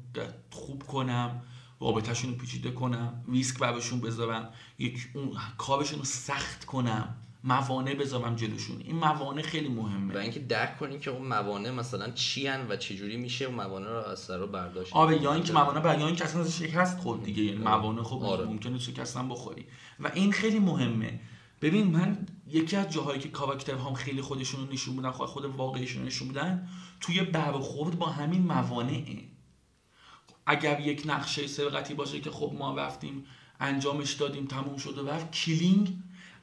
[0.51, 1.43] خوب کنم
[1.81, 7.17] رابطهشون رو پیچیده کنم ریسک برشون بذارم یک اون کارشون رو سخت کنم.
[7.45, 8.81] موانع بذارم جلوشون.
[8.85, 10.15] این موانع خیلی مهمه.
[10.15, 13.89] و اینکه درک کنی که اون موانع مثلا چی هن و چجوری میشه اون موانع
[13.89, 14.97] رو از سر رو برداشت.
[14.97, 17.43] آره یا اینکه موانع بر یا اینکه اصلا شکست خورد دیگه.
[17.43, 17.77] یعنی آره.
[17.77, 18.45] موانع خب آره.
[18.45, 19.67] ممکنه شکستن بخوری.
[20.01, 21.21] و این خیلی مهمه.
[21.63, 25.45] ببین من یکی از جاهایی که کاراکتر هم خیلی خودشون رو نشون میدن خود خود
[25.45, 26.69] واقعیشون نشون میدن
[27.01, 29.25] توی برخورد با همین موانعه.
[30.47, 33.25] اگر یک نقشه سرقتی باشه که خب ما رفتیم
[33.61, 35.97] انجامش دادیم تموم شد و رفت کلینگ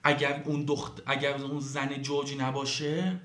[0.04, 3.20] اگر اون دخت اگر اون زن جورجی نباشه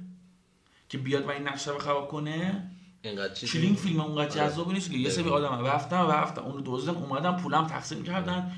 [0.88, 2.70] که بیاد و این نقشه رو خراب کنه
[3.02, 4.50] اینقدر کلینگ فیلم اونقدر آره.
[4.50, 8.52] جذابی نیست که یه سری آدم رفتن رفتن اون رو دزدن اومدن پولم تقسیم کردن.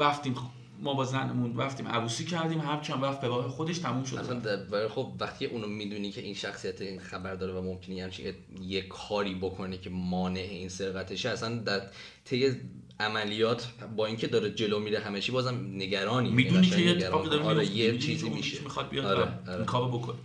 [0.00, 0.34] رفتیم
[0.82, 4.16] ما با زنمون رفتیم عروسی کردیم هر کم رفت به راه خودش تموم شد.
[4.16, 8.82] اصلا خب وقتی اونو می‌دونی که این شخصیت این خبر داره و ممکنه همچین یه
[8.82, 11.82] کاری بکنه که مانع این سرقتشه اصلا در
[12.24, 12.56] طی
[13.00, 16.90] عملیات با اینکه داره جلو میره همه چی بازم نگرانی می‌دونی قشنگ که یه.
[16.90, 17.66] اتفاقی داره آره.
[17.66, 19.98] یه می‌دونی چیزی میشه می‌خواد بیاد آره، آره.
[19.98, 20.18] بکنه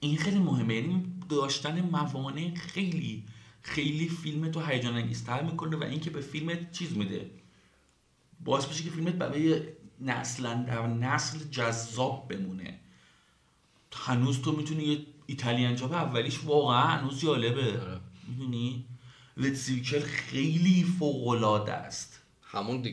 [0.00, 3.24] این خیلی مهمه یعنی داشتن موانع خیلی
[3.62, 7.30] خیلی فیلم تو هیجان انگیزتر می‌کنه و اینکه به فیلمت چیز میده
[8.44, 9.60] باعث میشه که فیلمت برای
[10.00, 12.78] نسل اندر نسل جذاب بمونه
[13.94, 18.00] هنوز تو می‌تونی یه Italian Job اولیش واقعا هنوز جالبه آره.
[18.28, 18.84] می‌دونی
[19.36, 22.18] Red Circle خیلی فوق العاده است.
[22.42, 22.90] همون دی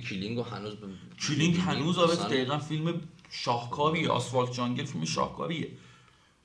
[0.51, 0.87] هنوز به
[1.27, 5.67] Killing هنوز آره دقیقا فیلم شاهکاریه Asphalt Jungle فیلم شاهکاریه.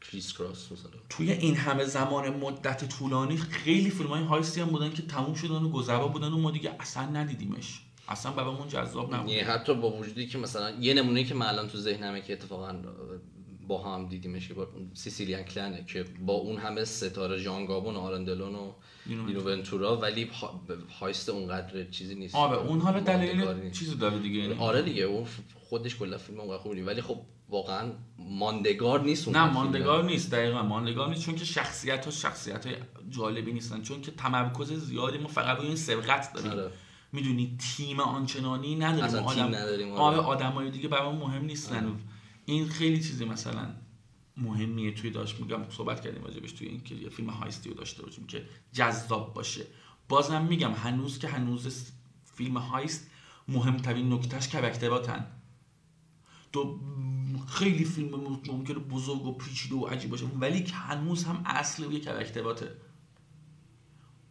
[0.00, 0.90] Criss Cross مثلا.
[1.08, 5.34] توی این همه زمان مدت طولانی خیلی فیلم های heist ی هم بودن که تموم
[5.34, 7.80] شدن و گذرا بودن و ما دیگه اصلا ندیدیمش.
[8.08, 9.30] اصلا برامون جذاب نبود.
[9.30, 12.72] یه حتی با وجودی که مثلا یه نمونه که من الان تو ذهنمه که اتفاقا
[13.68, 14.54] با هم دیدیمش که
[14.94, 18.72] سیسیلیان کلنه که با اون همه ستاره ژان گابون و آلن دلون و
[19.06, 20.60] اینو اینو ونتورا ولی ها-
[21.00, 23.70] هایست اونقدر چیزی نیست آره اون حالا دلیل.
[23.70, 25.26] چیزی داره دیگه یعنی آره دیگه اون
[25.68, 26.80] خودش کلا فیلم اونقدر خوبی.
[26.82, 27.16] ولی خب
[27.48, 29.54] واقعا ماندگار نیست اون نه فیلم.
[29.54, 32.76] ماندگار نیست دقیقا ماندگار نیست چون که شخصیت ها شخصیت های
[33.10, 36.70] جالبی نیستن چون که تمرکز زیادی ما فقط روی این سرقت داریم آره.
[37.12, 40.16] می‌دونی تیم آنچنانی نداریم آدم نداریم، آره.
[40.18, 41.96] آره آدمای دیگه برام مهم نیستن
[42.46, 43.74] این خیلی چیزی مثلا
[44.36, 48.02] مهمیه توی داشت میگم صحبت کردیم راجبش توی این که یه فیلم هایستی رو داشته
[48.02, 49.66] باشیم که جذاب باشه.
[50.08, 51.92] بازم میگم هنوز که هنوز
[52.24, 53.10] فیلم هایست
[53.48, 55.26] مهمترین نکتهش کرکتراتن
[56.52, 56.80] تو
[57.48, 62.76] خیلی فیلم ممکنه بزرگ و پیچیده و عجیب باشه ولی هنوز هم اصل کرکتراته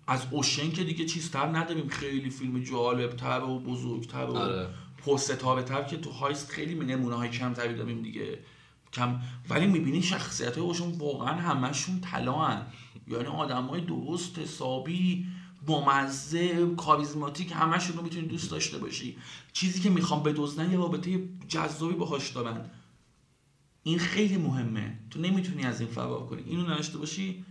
[0.08, 1.88] از اوشن که دیگه چیزتر نداریم.
[1.88, 4.70] خیلی فیلم جالب تر و بزرگتر و آره.
[5.06, 8.40] پرستاره تر که تو هایست خیلی نمونه های کمتری داریم دیگه.
[8.94, 12.62] کم ولی می‌بینی شخصیت های واقعا همشون طلا
[13.08, 15.26] یعنی آدم های درست حسابی
[15.66, 19.18] بامزه کاریزماتیک همشون رو می‌تونی دوست داشته باشی.
[19.54, 22.70] چیزی که می‌خوام بدزدن یه رابطه جذابی باهاش دارن.
[23.84, 25.00] این خیلی مهمه.
[25.10, 26.44] تو نمی‌تونی از این فرار کنی.
[26.46, 27.46] اینو نداشته باشی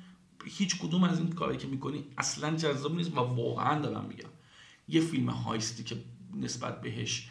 [0.45, 4.29] هیچ کدوم از این کاری که می‌کنی اصلا جذاب نیست و واقعا دارم میگم.
[4.89, 5.97] یه فیلم هایستی که
[6.35, 7.29] نسبت بهش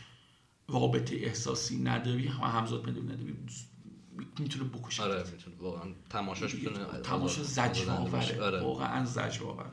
[0.72, 3.36] رابطه احساسی نداری و همزاد پنداری نداری
[4.40, 5.04] می‌تونه بکشه.
[5.04, 5.94] آره می‌تونه واقعا.
[6.10, 7.92] تماشاش می‌تونه تماشا زجر.
[7.92, 8.62] آوره آره.
[8.62, 9.72] واقعا زجر آوره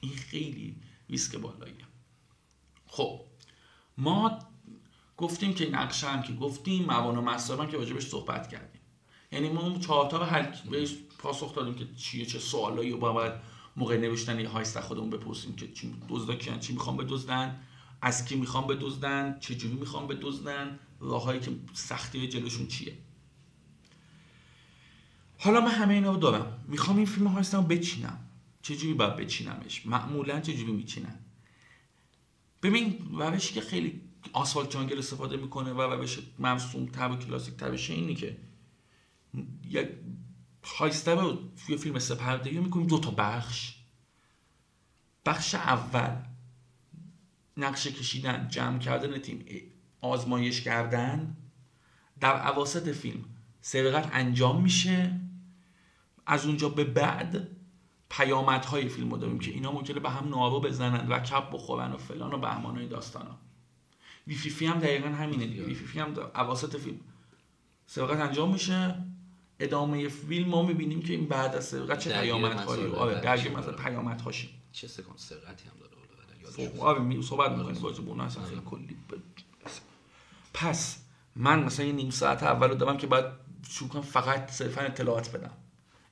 [0.00, 0.76] این خیلی
[1.10, 1.84] ریسک بالاییه.
[2.86, 3.20] خب
[3.98, 4.38] ما
[5.16, 8.80] گفتیم که نقشه هم که گفتیم موانع و هم که راجبش صحبت کردیم.
[9.32, 13.32] یعنی ما اون چهار تا بهش پاسخ دادیم که چیه چه سوالایی رو باید
[13.76, 17.60] موقع نوشتن یه هایست خودمون بپرسیم که چی دزدا کیان چی می‌خوام بدزدن.
[18.02, 22.98] از کی می‌خوام بدزدن؟ چه جوری می‌خوام بدزدن؟ راههایی که سختی جلوشون چیه؟
[25.38, 26.64] حالا من همه اینا رو دارم.
[26.68, 28.18] می‌خوام این فیلم هایستم رو بچینم.
[28.62, 31.18] چجوری باید بچینمش؟ معمولا چجوری میچینم
[32.62, 34.00] ببین روشی که خیلی
[34.32, 38.36] آسفالت جانگل استفاده می‌کنه و روش مرسوم تر و کلاسیک تر بشه اینی که
[39.68, 39.88] یک
[40.64, 43.74] هایسته رو توی فیلم سپردگی می‌کنیم دو تا بخش.
[45.26, 46.31] بخش اول.
[47.56, 49.44] نقشه کشیدن جمع کردن تیم
[50.00, 51.36] آزمایش کردن
[52.20, 53.24] در عواسط فیلم
[53.60, 55.20] سرقت انجام میشه.
[56.26, 57.48] از اونجا به بعد
[58.10, 61.96] پیامدهای فیلم رو داریم که اینا ممکنه به هم نارو بزنن و کپ بخورن و
[61.96, 63.38] فلان و بهمان های داستان ها.
[64.26, 65.64] ویفیفی هم دقیقا همینه دیگه.
[65.64, 67.00] ویفیفی هم عواسط فیلم
[67.86, 69.04] سرقت انجام میشه.
[69.60, 72.86] ادامه فیلم ما می‌بینیم که این بعد از سرقت چه پیامدهایی.
[72.86, 73.58] آره درگیر آره.
[73.58, 74.50] مثلا پیامدهاشیم.
[74.72, 76.01] چه سکانس سرقتی هم داره.
[76.56, 78.86] خب آره می صحبت می‌کنیم راجع به اون اصلا خیلی کلی.
[78.86, 79.42] ب-
[80.54, 80.98] پس
[81.36, 83.24] من مثلا یه نیم ساعت اول رو دارم که باید
[83.68, 85.50] شروع کنم فقط صرفا اطلاعات بدم.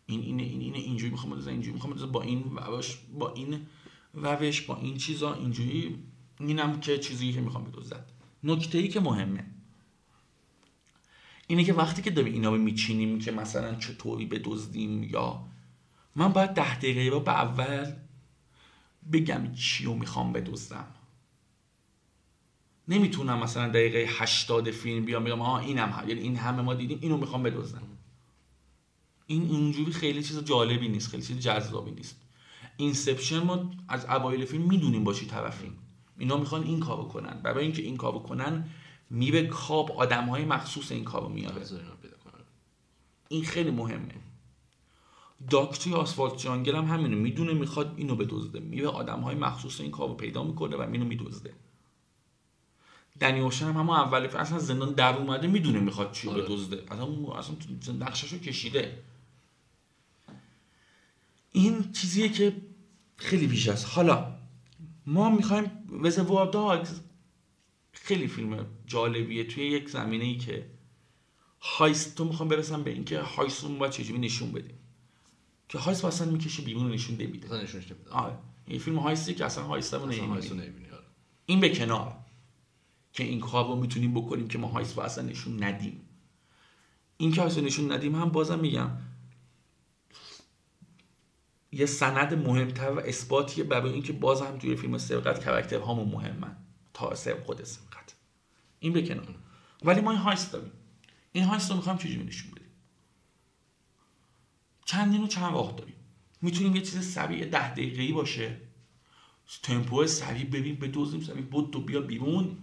[0.07, 3.67] این اینه این اینه اینجوری می‌خوام بزنم اینجوری می‌خوام بزنم با این روش با این
[4.15, 5.99] روش با این چیزا اینجوری
[6.41, 8.05] اینم که چیزی که می‌خوام بدوزم
[8.45, 9.45] نکته ای که مهمه.
[11.47, 15.45] اینه که وقتی که داریم اینا رو میچینیم که مثلا چطوری بدزدیم یا
[16.17, 17.93] من باید ده دقیقه رو به اول
[19.13, 20.87] بگم چی رو می‌خوام بدزدم.
[22.89, 26.09] نمی‌تونم مثلا دقیقه 80 فیلم بیام بگم آها اینم هم.
[26.09, 27.83] یعنی این همه ما دیدیم اینو می‌خوام بدزدم.
[29.27, 32.21] این اینجوری خیلی چیز جالبی نیست خیلی چیز جذابی نیست.
[32.77, 35.79] Inception ما از اوایل فیلم می‌دونیم با چی طرفیم.
[36.19, 37.41] اینا می‌خوان این کارو کنن.
[37.43, 38.69] برای اینکه این کارو کنن
[39.11, 41.63] میره کاب آدم های مخصوص این کارو میاره.
[43.29, 44.15] این خیلی مهمه.
[45.49, 48.61] داک توی Asphalt Jungle هم همینه می‌دونه می‌خواد اینو بدزده.
[48.61, 51.55] میره آدم های مخصوص این کارو پیدا می‌کنه و اینو میدزده.
[53.21, 56.43] دنی اوشن هم همون اول اصلا زندان در اومده می‌دونه می‌خواد چی آره.
[56.43, 56.83] بدزده.
[56.91, 57.57] اصلا اون- اصلا
[57.95, 58.99] نقششو کشیده.
[61.53, 62.57] این چیزیه که
[63.17, 64.35] خیلی بیش است حالا
[65.07, 65.71] ما می‌خوایم
[66.03, 67.01] رزروار داگز
[67.93, 69.45] خیلی فیلم جالبیه.
[69.45, 70.67] توی یک زمینه ای که
[71.61, 74.80] هایست تو می‌خوام برسم به اینکه هایست رو باید چجوری نشون بدیم.
[75.71, 77.47] که هایست اصلا می‌کشه بیرون نشون نمیده.
[77.47, 81.05] مثلا نشونش نمیدم آره این فیلم هایستی که اصلا هایست رو اصلا نمی‌بینی آره.
[81.47, 82.17] این به کنار.
[83.13, 86.01] که این کار رو می‌تونیم بکنیم که ما هایست رو اصلا نشون ندیم.
[87.17, 88.91] این که هایست رو نشون ندیم هم بازم میگم.
[91.73, 96.57] یه سند مهمتر و اثباتیه برای اینکه باز هم توی فیلم سرقت کرکتر هامون مهمن.
[96.95, 98.15] تا سر خود سرقت.
[98.81, 99.35] این به کنار.
[99.85, 100.73] ولی ما این هایست داریم.
[101.33, 102.51] این هایست رو می‌خوام چجوری نشون
[104.91, 105.95] چندین و چند راه داریم.
[106.43, 108.57] می‌تونیم یه چیز سریع ده دقیقه‌ای باشه.
[109.63, 112.59] تمپو سریع ببین بدوزیم سریع بود تو بیا بیرون.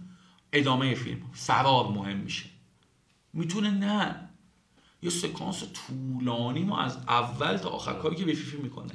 [0.52, 1.30] ادامه فیلم.
[1.32, 2.44] فرار مهم میشه.
[3.32, 4.28] می‌تونه نه.
[5.02, 8.92] یه سکانس طولانی ما از اول تا آخر کاری که به فیفی می‌کنه.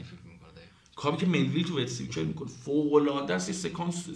[0.95, 4.09] کاری که منویل تو ویتسیکر می‌کنه؟ فوق العاده است یه سکانس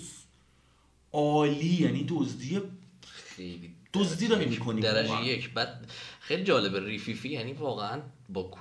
[1.12, 2.62] عالی یعنی دزدی
[3.02, 5.26] خیلی دزدی داری می‌کنی درجه.
[5.26, 5.54] یک.
[5.54, 8.52] بعد خیلی جالبه ریفیفی یعنی واقعا با,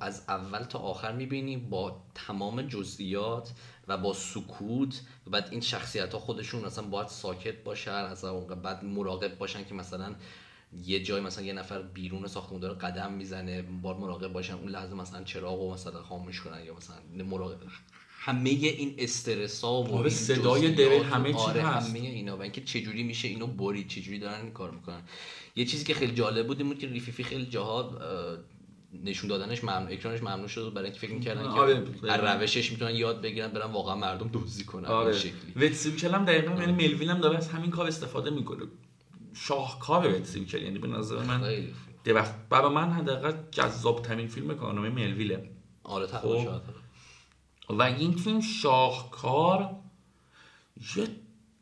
[0.00, 3.50] از اول تا آخر می‌بینی با تمام جزئیات
[3.88, 8.46] و با سکوت و بعد این شخصیت ها خودشون مثلا باید ساکت باشن از اون
[8.46, 10.14] بعد مراقب باشن که مثلا
[10.84, 14.94] یه جای مثلا یه نفر بیرون ساختمون داره قدم می‌زنه باید مراقب باشن اون لحظه
[14.94, 17.56] مثلا چراغو مثلا خاموش کنن یا مثلا مراقب
[18.22, 21.62] همه این استرس ها و آره، این صدای دره و همه چی آره.
[21.62, 25.02] همه اینا و اینکه چجوری میشه اینو برید چجوری دارن این کار می‌کنن
[25.56, 28.38] یه چیزی که خیلی جالب بود این بود که ریفیفی خیلی جاها اه،
[28.92, 31.84] نشون دادنش ممنوع اکرانش ممنوع شد برای اینکه فکر می‌کردن آره.
[32.00, 35.12] که از روشش می‌تونن یاد بگیرن برن واقعا مردم دزدی کنن آره.
[35.12, 35.52] شکلی.
[35.56, 38.64] ویتسیکل هم دقیقا یعنی ملویل هم داره از همین کار استفاده می‌کنه.
[39.34, 41.64] شاهکار ویتسیکل یعنی به نظر من
[42.04, 45.50] درخت برای من حداقل جذاب ترین فیلم کارنامه ملویله.
[45.84, 46.60] آره خب.
[47.68, 49.70] و این فیلم شاهکار
[50.96, 51.08] یه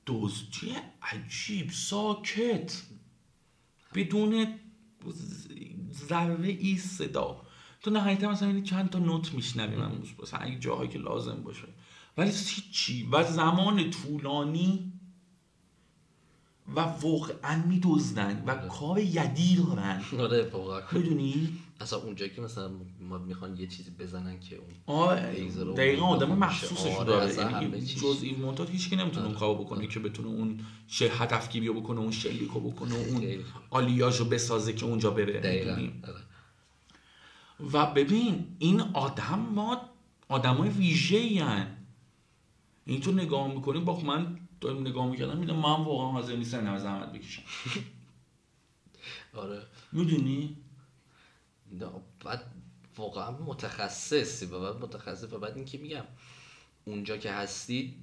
[0.07, 2.83] دزدی عجیب ساکت
[3.95, 4.47] بدون
[5.93, 7.43] ذره ای صدا.
[7.83, 11.69] تو نهایتا مثلا یعنی چند تا نوت میشنوی من مثلا اگه جاهایی که لازم باشه.
[12.17, 13.09] ولی هیچی.
[13.13, 14.93] و زمان طولانی
[16.77, 20.03] و واقعا میدزدن و کار یدی دارن.
[20.19, 20.53] آره
[20.93, 26.33] می‌دونی؟ اصلا اونجایی که مثلا ما می‌خوان یه چیزی بزنن که اون آره دقیقا آدم.
[26.33, 27.81] مخصوصش آره، داره یعنی.
[27.81, 31.81] جز این مونتاژ هیچ کی نمی‌تونه اون کارو بکنه که بتونه اون شه هدفگیری رو
[31.81, 33.45] بکنه اون شلیکو بکنه اون.
[33.71, 36.21] آلیاژو بسازه که اونجا بره دقیقا؟ آره.
[37.73, 39.81] و ببین این آدم ما
[40.29, 41.43] آدمای ویژه‌ای
[42.85, 47.13] این تو نگاه می‌کنی با من دارم نگاه می‌کردم می‌دونم من واقعا حاضر نیستم زحمت
[47.13, 47.43] بکشم
[49.43, 49.63] آره
[49.93, 50.57] می‌دونی
[52.25, 52.53] بعد
[52.97, 56.05] واقعا متخصصی و بعد متخصص و بعد اینکه میگم
[56.85, 57.95] اونجا که هستی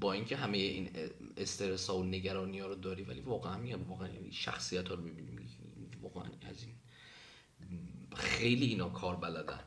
[0.00, 0.90] با اینکه همه این
[1.36, 5.02] استرس ها و نگرانی ها رو داری ولی واقعا میگم واقعا این شخصیت ها رو
[5.02, 5.48] می‌بینی
[6.02, 6.74] واقعا از این
[8.16, 9.60] خیلی اینا کار بلدن.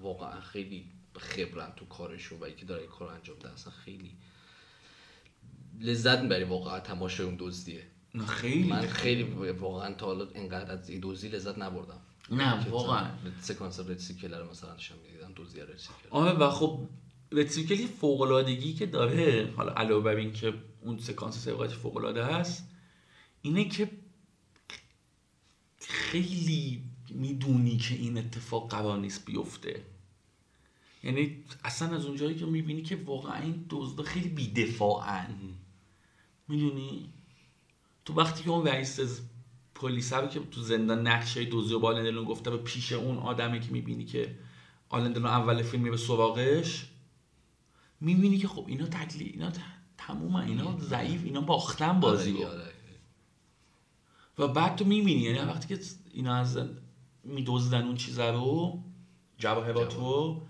[0.00, 4.16] واقعا خیلی خبرن تو کارشون و اینکه داره این کار انجام ده اصلا خیلی
[5.80, 7.86] لذت می‌بری واقعا تماشای اون دزدیه.
[8.26, 12.00] خیلی من خیلی واقعا تا حالا اینقدر از دزدی لذت نبردم.
[12.30, 13.10] نه که واقعا.
[13.40, 16.88] سکانس رسیکل رو مثلا داشتم می‌دیدم دزدی رسیکل آره و خب
[17.32, 22.68] رتریکل یه فوق‌العادگی که داره حالا علاوه بر این که اون سکانس سرقت فوق‌العاده هست
[23.42, 23.90] اینه که
[25.80, 29.82] خیلی می‌دونی که این اتفاق قرار نیست بیفته.
[31.02, 35.34] یعنی اصلا از اونجایی که می‌بینی که واقعا این دزدا خیلی بیدفاعن.
[36.48, 37.12] می‌دونی؟
[38.08, 39.20] تو وقتی که اون رئیس
[39.74, 43.70] پلیس رو که تو زندان نقشه دوزی و بالندلون گفته به پیش اون آدمه که
[43.70, 44.34] می‌بینی که
[44.88, 46.86] آلندلون اول فیلم میره به سراغش
[48.00, 49.60] می‌بینی که خب اینا تکلی اینا ت-
[49.98, 52.38] تمومن اینا ضعیف اینا باختن بازی رو.
[52.38, 52.74] آره، آره.
[54.38, 56.58] و بعد تو می‌بینی یعنی وقتی که اینا از
[57.24, 58.78] میدزدن اون چیزه رو
[59.98, 60.40] رو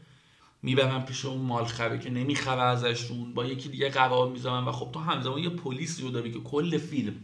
[0.63, 5.01] می‌برن پیش اون مالخره که نمی‌خره ازشون با یکی دیگه قرار می‌ذارن و خب تو
[5.01, 7.15] همزمان یه پلیسی رو داری که کل فیلم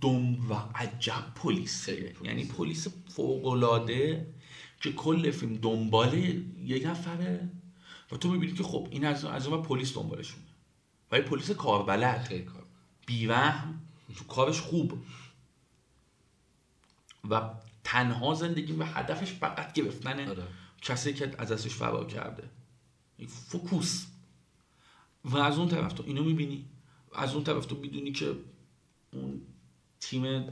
[0.00, 2.14] دم و عجب پلیسه.
[2.22, 4.34] یعنی پلیس فوقلاده
[4.80, 6.14] که کل فیلم دنبال
[6.64, 7.48] یک نفره
[8.12, 10.44] و تو می‌بینی که خب این از از اون پلیس دنبالشونه.
[11.12, 12.32] و یه پلیس کاربلد.
[13.06, 13.80] بیرحم
[14.16, 14.98] تو کارش خوب.
[17.30, 17.50] و
[17.84, 20.42] تنها زندگی و هدفش فقط گرفتن آره.
[20.82, 22.50] کسی که از دستش فرار کرده.
[23.26, 24.06] فوکوس.
[25.24, 26.64] و از اون طرف تو اینو می‌بینی.
[27.14, 28.36] از اون طرف تو می‌دونی که
[29.12, 29.42] اون
[30.00, 30.48] تیم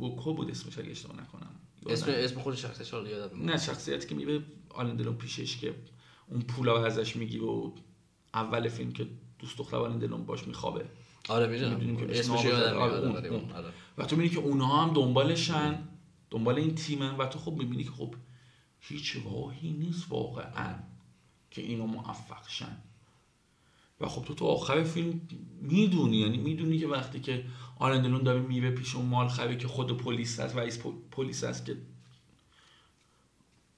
[0.00, 1.60] وکو بود اسمش اگه اشتباه نکنم.
[1.86, 5.74] اسم اسم خود شخصش رو یادم نه شخصیتی که میره آلندلون پیشش که
[6.26, 7.72] اون پولا ازش می‌گیره و
[8.34, 9.06] اول فیلم که
[9.38, 10.84] دوست دختر آلندلون باش میخوابه.
[11.28, 12.10] آره می‌دونم.
[12.10, 13.72] اسمش یادم آره، آره.
[13.98, 15.78] و تو می‌بینی که اونها هم دنبالشن
[16.30, 18.14] دنبال این تیمن و تو خب می‌بینی که خب
[18.80, 20.74] هیچ راهی نیست واقعا
[21.50, 22.82] که اینا موفق شن.
[24.00, 25.20] و خب تو تو آخر فیلم
[25.62, 27.44] می‌دونی یعنی می‌دونی که وقتی که
[27.78, 31.66] آلندلون داره میره پیش اون مال خری که خود پلیس هست رئیس پل- پلیس هست
[31.66, 31.76] که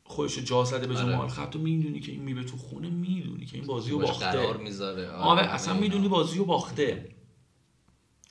[0.05, 1.17] خودش جا زده به آره.
[1.17, 4.57] مال خر تو می‌دونی که این میره تو خونه می‌دونی که این بازی رو باخته.
[4.57, 5.11] می‌ذاره.
[5.11, 7.09] آره اصلا می‌دونی بازی رو باخته.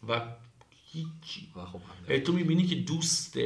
[0.07, 0.21] و
[0.91, 1.51] هیچی.
[1.55, 3.37] و خب تو می‌بینی که دوست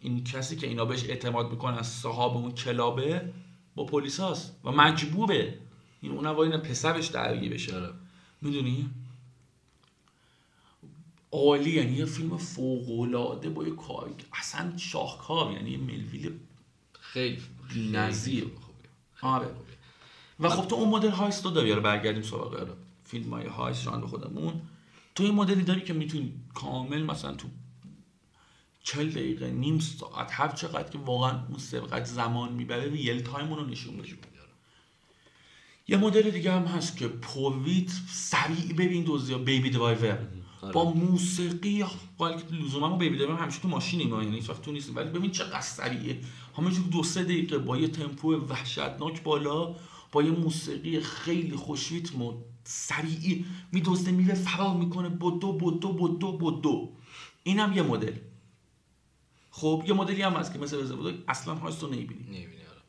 [0.00, 3.32] این کسی که اینا بهش اعتماد می‌کنن صاحب اون کلابه
[3.74, 5.58] با پلیس هست و مجبوره.
[6.04, 7.76] این اون این پسرش درگیر بشه.
[7.76, 7.94] آره.
[8.42, 8.90] می‌دونی؟
[11.32, 16.32] عالی یعنی یه فیلم فوق العاده با یه کار اصلا شاهکار یعنی یه ملویل
[17.00, 17.42] خیلی
[18.42, 18.88] خوبه.
[19.20, 19.46] آره.
[20.40, 22.72] و خب تو اون مدل هایست رو داری برگردیم سراغ آره.
[23.04, 24.60] فیلم های هایست ژانر خودمون.
[25.14, 27.48] تو این مدلی داری که می‌تونی کامل مثلا تو
[28.82, 33.66] چل دقیقه نیم ساعت هر چقدر که واقعا اون سرقت زمان می‌بره real time رو
[33.66, 34.33] نشون بدی
[35.88, 40.18] یه مدل دیگه هم هست که پرویت سریع ببین دوزیا Baby Driver
[40.62, 40.72] آره.
[40.72, 41.84] با موسیقی
[42.18, 44.96] حالا که لزوما ما Baby Driver همیشه تو ماشینیم ما یعنی هیچ وقت تو نیستیم.
[44.96, 46.20] ولی ببین چقدر سریعه.
[46.56, 49.76] همینجور دو سه دقیقه با یه تمپو وحشتناک بالا
[50.12, 55.08] با یه موسیقی خیلی خوش ریتم و سریعی میدزده میره فرار می‌کنه.
[55.08, 56.92] بدو بدو بدو بدو
[57.42, 58.16] اینم یه مدل.
[59.50, 62.22] خب یه مدلی هم هست که مثل Reservoir اصلا heist رو نمی‌بینی.
[62.22, 62.82] نمی‌بینی، آره.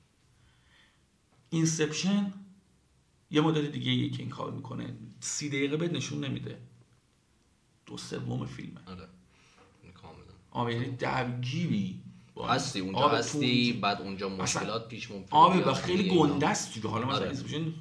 [1.49, 2.33] Inception
[3.35, 4.95] یه مدل دیگه یه که این کار می‌کنه.
[5.19, 6.57] سی دقیقه بهت نشون نمیده.
[7.85, 8.79] دو سوم فیلمه.
[8.85, 9.07] آره.
[9.93, 12.01] کاملا آره یعنی درگیری.
[12.49, 16.09] هستی اونجا هستی بعد اونجا مشکلات پیش ممکنه آره و خیلی.
[16.09, 17.73] گنده است دیگه حالا مثلا آره.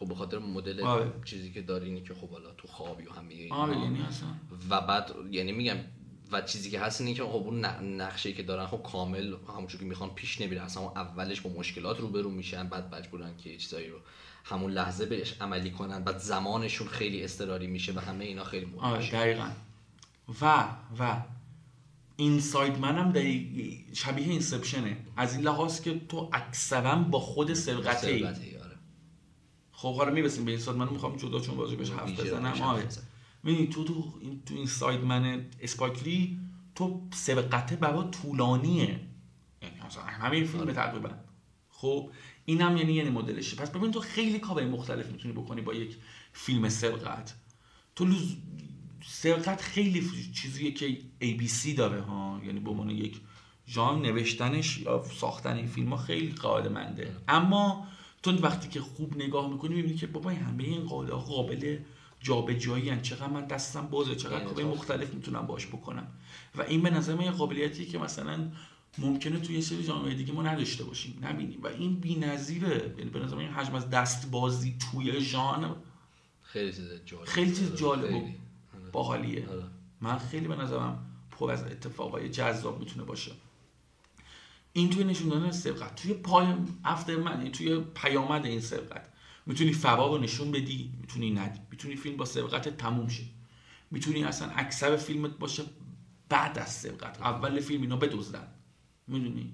[0.00, 1.12] خب به خاطر مدل آره.
[1.24, 3.54] چیزی که داری اینه که خب حالا تو خوابی و همه اینا.
[3.54, 4.28] آره یعنی اصلا.
[4.70, 5.76] و بعد یعنی میگم
[6.32, 7.64] و چیزی که هست اینه که خب اون
[8.00, 12.30] نقشه که دارن خب کامل همونجور که می‌خوان پیش نمیره اصلا اولش با مشکلات روبرو
[12.30, 13.98] میشن بعد مجبورن که چیزایی رو
[14.44, 18.78] همون لحظه بهش عملی کنن بعد زمانشون خیلی اضطراری میشه و همه اینا خیلی مهم
[18.78, 19.48] آره دقیقا.
[20.40, 20.64] و
[20.98, 21.22] و.
[22.16, 24.96] اینساید من هم دقیق- شبیه اینسپشنه.
[25.16, 28.36] از این لحاظ که تو اکثرا با خود سرقته ای آره.
[29.72, 32.62] خب حالا می‌رسیم به این ساید من می‌خوام جدا چون بازی بهش حرف بزنم.
[32.62, 32.88] آره.
[33.44, 36.38] ببین تو تو این تو این ساید من اسپاکلی
[36.74, 39.00] تو سبقته برای طولانیه.
[39.62, 40.72] یعنی مثلا همه فیلم آره.
[40.72, 41.10] تقریبا.
[41.70, 42.10] خب
[42.50, 43.56] اینم یعنی یعنی مدلشه.
[43.56, 45.96] پس ببین تو خیلی کارهای مختلف می‌تونی بکنی با یک
[46.32, 47.34] فیلم سبقت
[47.96, 48.34] تو لز...
[49.06, 52.40] سبقت خیلی چیزیه که ABC داره ها.
[52.46, 53.20] یعنی به عنوان یک
[53.68, 57.86] ژان نوشتنش یا ساختن این فیلم ها خیلی قاعده منده اما
[58.22, 61.78] تو وقتی که خوب نگاه می‌کنی می‌بینی که بابا همه این قاعده قابل
[62.20, 66.06] جابجایی ان چقدر من دستم بازه چقدر کارهای مختلف می‌تونم باش بکنم.
[66.56, 68.50] و این به نظر من یه قابلیتیه که مثلا
[68.98, 71.62] ممکنه توی یه سری جامعه دیگه ما نداشته باشیم نبینیم.
[71.62, 72.94] و این بی‌نظیره.
[72.98, 75.74] یعنی به نظر این حجم از دستبازی توی ژانر
[76.42, 77.24] خیلی چیز جالب.
[77.24, 78.22] خیلی چیز جالب.
[78.92, 79.48] باحالیه.
[79.48, 79.64] آره.
[80.00, 83.32] من خیلی به نظرم پر از اتفاقای جذاب می‌تونه باشه.
[84.72, 85.94] این توی نشون دادن سبقت.
[85.94, 86.46] توی پای
[86.84, 89.08] هفته من یعنی توی پیامد این سبقت
[89.46, 91.60] می‌تونی فرار رو نشون بدی می‌تونی ندی.
[91.70, 93.22] می‌تونی فیلم با سبقت تموم شه.
[93.90, 95.62] می‌تونی اصلا اکثر فیلمت باشه
[96.28, 97.20] بعد از سبقت.
[97.20, 98.48] اول فیلم اینا بدزدن.
[99.10, 99.52] می‌دونی؟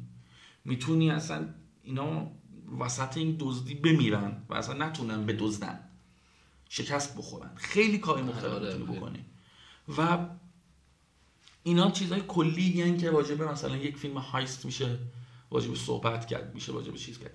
[0.65, 1.49] می‌تونی اصلا
[1.83, 2.31] اینا
[2.79, 5.81] وسط این دزدی بمیرن و اصلا نتونن بدزدن
[6.69, 7.51] شکست بخورن.
[7.57, 8.99] خیلی کار مختلف آره، می‌تونی خیلی.
[8.99, 9.25] بکنی.
[9.99, 10.29] و
[11.63, 14.99] اینا چیزای کلی هن که راجع به مثلا یک فیلم هایست میشه
[15.51, 17.33] راجع به صحبت کرد میشه راجع به چیز کرد.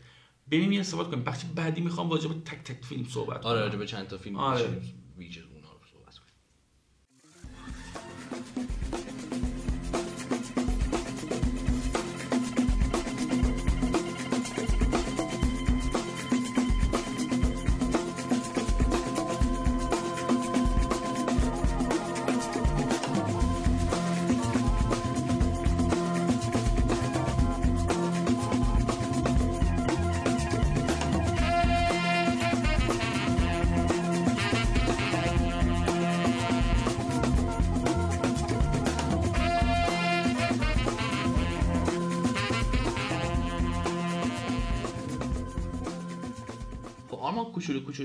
[0.48, 1.24] بریم یه استفاده کنیم.
[1.24, 4.82] بخش بعدی می‌خوام راجع به تک تک فیلم صحبت آره به چند تا فیلم آره.
[5.18, 6.32] ویژه اونا رو صحبت کنیم.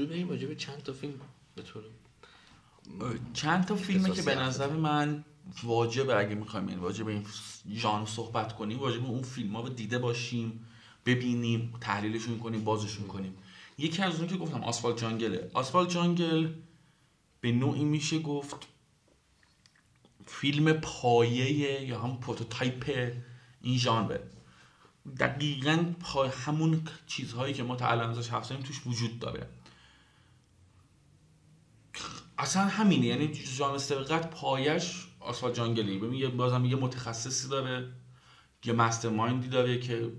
[0.06, 1.14] کوچولو بریم راجع به چند تا فیلم
[1.54, 1.82] به طور
[3.32, 4.34] چند تا فیلمه که به.
[4.34, 5.24] نظر من
[5.62, 7.26] واجبه اگه می‌خوایم یعنی واجب این
[7.74, 10.66] ژانر صحبت کنیم واجب اون فیلم ها رو دیده باشیم
[11.06, 13.34] ببینیم تحلیلشون کنیم بازشون کنیم.
[13.78, 16.48] یکی از اون که گفتم Asphalt Jungle ه Asphalt Jungle
[17.40, 18.66] به نوعی میشه گفت
[20.26, 23.12] فیلم پایه یا هم prototype
[23.60, 24.18] این ژانر
[25.18, 29.48] دقیقا پای همون چیزهایی که ما تا الان ازش حرف توش وجود داره.
[32.38, 35.98] اصلا همینه یعنی ژانر سرقت پایش آسفالت جانگلی.
[35.98, 37.92] ببین یه بازم یه متخصصی داره
[38.64, 40.12] یه مستر مایندی داره که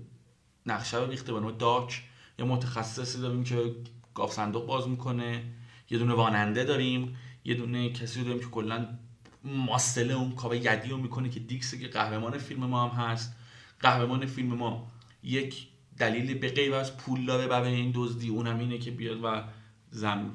[0.66, 2.02] نقشه رو ریخته به نوع داک.
[2.38, 3.74] یه متخصصی داریم که
[4.14, 5.44] گاف صندوق باز می‌کنه.
[5.90, 7.16] یه دونه واننده داریم.
[7.44, 8.98] یه دونه کسی داریم که کلا
[9.44, 13.36] ماستله اون کار یدی رو می‌کنه که دیکسه که قهرمان فیلم ما هم هست.
[13.80, 14.92] قهرمان فیلم ما
[15.22, 18.28] یک دلیل به غیر از پول داره برای این دزدی.
[18.28, 19.44] اونم اینه که بیاد و
[19.90, 20.30] زم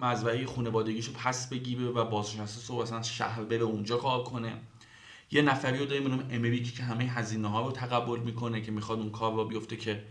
[0.00, 4.52] مزرعه خانوادگیشو پس بگیره و بازنشسته و مثلا شهر بره اونجا کار کنه.
[5.30, 8.72] یه نفری رو داریم به نام امریکی که همه هزینه ها رو تقبل می‌کنه که
[8.72, 10.04] می‌خواد اون کار رو بیفته که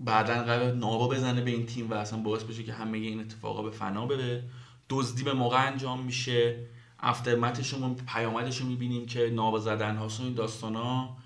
[0.00, 3.62] بعدا قرار نابا بزنه به این تیم و اصلا باعث بشه که همه این اتفاقا
[3.62, 4.44] به فنا بره.
[4.88, 6.66] دزدی به موقع انجام میشه.
[7.00, 11.16] aftermath ش رو پیامدش رو می‌بینیم که نابا زدن هاست این داستان ها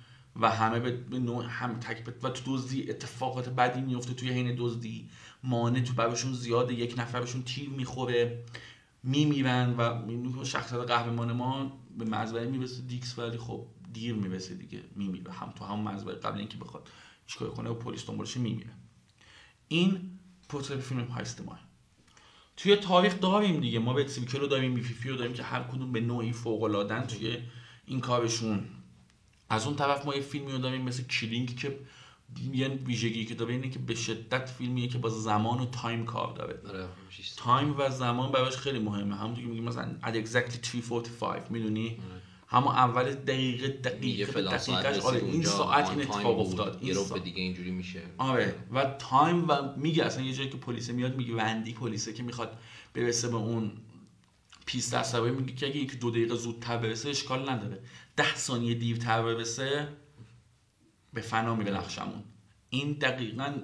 [0.40, 5.08] و همه به نوع هم تک و تو دزدی اتفاقات بدی میفته توی حین دزدی.
[5.42, 8.44] مانع تو براشون زیاده یک نفرشون تیر می‌خوره
[9.02, 15.32] میمیرن و شخصیت قهرمان ما به مزرعه می‌رسه دیکس ولی خب دیر می‌رسه دیگه میمیره.
[15.32, 16.90] هم تو هم مزرعه قبل اینکه بخواد
[17.26, 18.70] چیکار کنه و پلیس دنبالش میمیره.
[19.68, 20.10] این
[20.48, 21.58] prototype فیلم heist ما
[22.56, 23.78] توی تاریخ داریم دیگه.
[23.78, 27.38] ما به رو داریم ریفیفی رو داریم که هر کدوم به نوعی فوق العاده‌ن توی
[27.86, 28.64] این کارشون.
[29.54, 31.78] از اون طرف ما یه فیلمی رو داریم مثل Killing که
[32.52, 36.32] یه ویژگی که داره اینه که به شدت فیلمیه که با زمان و time کار
[36.32, 36.60] داره.
[36.68, 36.88] آره
[37.36, 39.16] time و زمان براش خیلی مهمه.
[39.16, 41.98] همونطور که میگیم مثلا at exactly 345 می‌دونی؟
[42.46, 46.82] همون اول دقیقه دقیقه دقیقش آره این ساعت این اتفاق افتاد.
[46.82, 48.02] یه این رو دیگه اینجوری میشه.
[48.18, 48.54] آره.
[48.72, 52.58] و time و میگه اصلا یه جایی که پلیس میاد میگه وندی پلیسه که می‌خواد
[52.94, 53.72] برسه به اون
[54.66, 57.82] پیست عصبی میگه که اگه یکی دو دقیقه زودتر برسه اشکال نداره.
[58.16, 59.88] ده ثانیه دیرتر برسه
[61.12, 62.24] به فنا میره نقشمون.
[62.70, 63.54] این دقیقا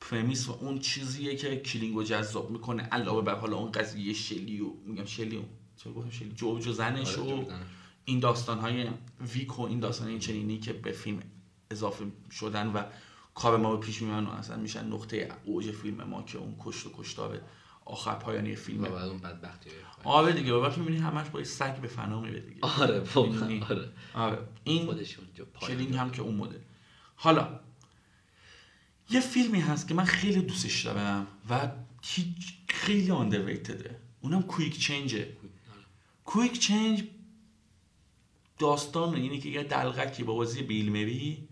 [0.00, 2.82] premise و اون چیزیه که Killing رو جذاب می‌کنه.
[2.82, 5.42] علاوه بر حالا اون قضیه شلی و میگم شلی و
[5.76, 7.44] چرا گفتم شلی؟ جورج و زنش آره، و.
[8.04, 8.88] این داستان های
[9.34, 11.22] ویک و این داستان های چنینی که به فیلم
[11.70, 12.82] اضافه شدن و
[13.34, 16.86] کار ما به پیش می‌برن و اصلا میشن نقطه اوج فیلم ما که اون کشت
[16.86, 17.40] و کشتار
[17.90, 18.88] آخر پایانی و فیلمه.
[18.88, 19.70] بعد اون بدبختی
[20.04, 22.58] آره دیگه وقتی می‌بینی همش با یه سگ به فنا میره دیگه.
[22.62, 23.88] آره واقعا؟ آره.
[24.14, 24.38] آره.
[24.64, 26.58] این خودش اونجا Killing هم که اون مدل.
[27.16, 27.60] حالا
[29.10, 31.70] یه فیلمی هست که من خیلی دوستش دارم و
[32.02, 35.28] هیچ- خیلی underrated ه اونم Quick Change ه
[36.24, 37.04] کویک چنج
[38.58, 40.22] داستان اینه که یه دلغکی.
[40.24, 41.48] با بازی بیل مری.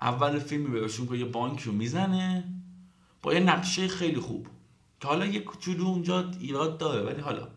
[0.00, 2.44] اول فیلمی بهشون که یه بانک رو می‌زنه.
[3.22, 4.46] با یه نقشه خیلی خوب.
[5.00, 7.48] که حالا یه کوچولو اونجا ایراد داره ولی حالا.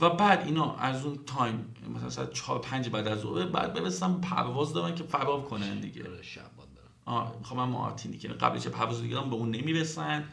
[0.00, 4.20] و بعد اینا از اون تایم مثلا ساعت 4 5 بعد از ظهر بعد برسن
[4.20, 6.02] پرواز دارن که فرار کنن دیگه.
[6.08, 10.24] آره شب باید برم آه می‌خوام من مارتینی که قبلش پرواز دیگه به اون نمی‌رسن.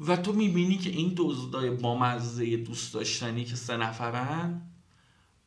[0.00, 4.62] و تو می‌بینی که این دزدای بامزه دوست داشتنی که سه نفرن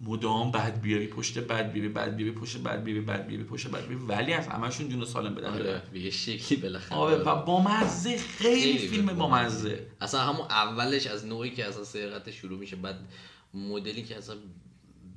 [0.03, 3.87] مدام بعد بیاری پشت بعد بیاری بعد بیاری پشت بعد بیاری بعد بیاری پشت بعد
[3.87, 4.05] بیاری.
[4.05, 5.53] ولی از همشون جون سالم بدن.
[5.53, 6.97] آره به یه شکلی بالاخره.
[6.97, 12.31] آره و بامزه خیلی خیلی فیلم بامزه اصلا همون اولش از نوعی که اصلا سرقت
[12.31, 12.99] شروع میشه بعد
[13.53, 14.35] مدلی که اصلا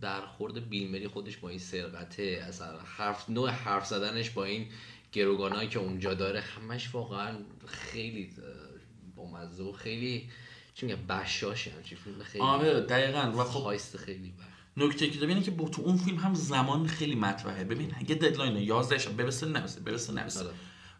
[0.01, 4.67] برخورد بیلمری خودش با این سرقته اصلا حرف نوع حرف زدنش با این
[5.13, 8.45] گروگانایی که اونجا داره همش واقعا خیلی اه،
[9.17, 10.31] بامزه و خیلی
[10.75, 13.33] چی میگه بشاشه همچین فیلم خیلی آره دقیقا.
[13.37, 17.65] و خب خیلی بر نکته که اینه که تو اون فیلم هم زمان خیلی مطرحه.
[17.65, 20.41] ببین اگه ددلاین 11 شب برسه نرسه برسه نرسه.
[20.41, 20.55] آره.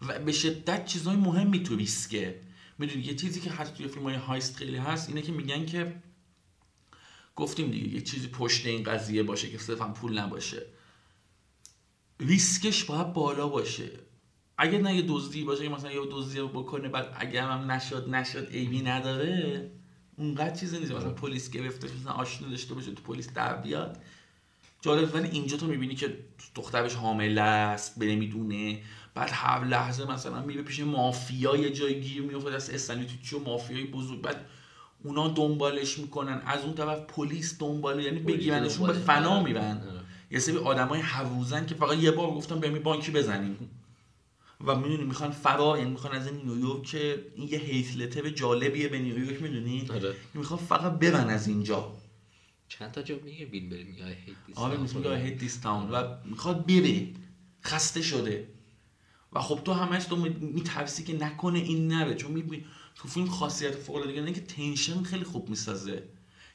[0.09, 2.41] و به شدت چیزای مهمی تو ریسکه.
[2.79, 6.03] می‌دونی یه چیزی که هست توی فیلم های هایست خیلی هست اینه که میگن که
[7.37, 10.67] گفتیم دیگه یه چیزی پشت این قضیه باشه که صرفا پول نباشه.
[12.21, 13.91] ریسکش باید بالا باشه.
[14.59, 18.83] اگه نه یه دزدی باشه مثلا یه دزدی بکنه بعد اگه هم نشد نشد ایبی
[18.83, 19.71] نداره.
[20.17, 20.93] اونقدر چیزی نیست.
[20.93, 23.99] مثلا پلیس گرفتش مثلا آشنا داشته باشه تو پلیس در بیاد.
[24.81, 26.19] جالب ولی اینجا تو می‌بینی که
[26.55, 28.79] دخترش حامله است به نمی‌دونه
[29.15, 33.37] بعد هر لحظه مثلا میره پیش مافیا یه جای گیر میفته دست استنی تو چی
[33.37, 34.21] و مافیای بزرگ.
[34.21, 34.47] بعد
[35.05, 36.43] اونا دنبالش می‌کنن.
[36.47, 38.93] از اون طرف پلیس دنباله یعنی بگیرنشون به.
[38.93, 39.45] فنا آره.
[39.45, 40.01] میرن آره.
[40.31, 43.71] یه سری آدمای حووزن که فقط یه بار گفتن بریم یه بانکی بزنیم.
[44.61, 48.99] و می‌دونی می‌خوان فرار یعنی می‌خوان از این نیویورک که این یه هیتلتر جالبیه به
[48.99, 50.15] نیویورک می‌دونی؟ آره.
[50.35, 51.93] می‌خوان فقط برن از اینجا.
[52.69, 54.77] چند تا جا میگه بیل بری میگه this آره.
[54.79, 57.07] میگه هیت دیس تاون و می‌خواد بره
[57.65, 58.49] خسته شده.
[59.33, 62.15] و خب تو همش تو میترسی که نکنه این نره.
[62.15, 66.03] چون می‌بینی تو فیلم خاصیت فوق العاده اینه که تنشن خیلی خوب می‌سازه.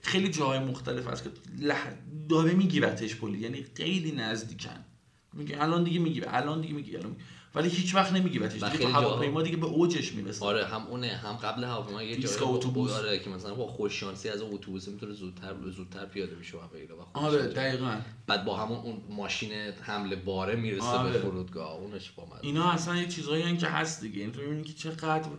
[0.01, 1.29] خیلی جاهای مختلف هست که
[1.59, 1.91] لح...
[2.29, 3.39] داره میگیرتش پلی.
[3.39, 4.85] یعنی خیلی نزدیکن.
[5.33, 7.29] میگه الان دیگه می‌گیره الان دیگه می‌گیره الان می‌گیره.
[7.55, 10.45] ولی هیچ وقت نمیگیرتش دیگه هواپیما دیگه به اوجش می‌رسه.
[10.45, 12.91] آره هم اونه هم قبل هواپیما یه جایی اتوبوس.
[12.91, 16.95] آره که مثلا با خوششانسی از اون اتوبوس می‌تونه زودتر زودتر پیاده بشه و غیره.
[16.95, 17.97] و آره دقیقا.
[18.27, 21.11] بعد با همون اون ماشین حمله باره می‌رسه آره.
[21.11, 21.73] به فرودگاه.
[21.73, 22.37] اونش با من.
[22.41, 24.21] اینا اصلا یه چیزایی که هست دیگه.
[24.21, 25.29] این تو می‌بینی که چقدر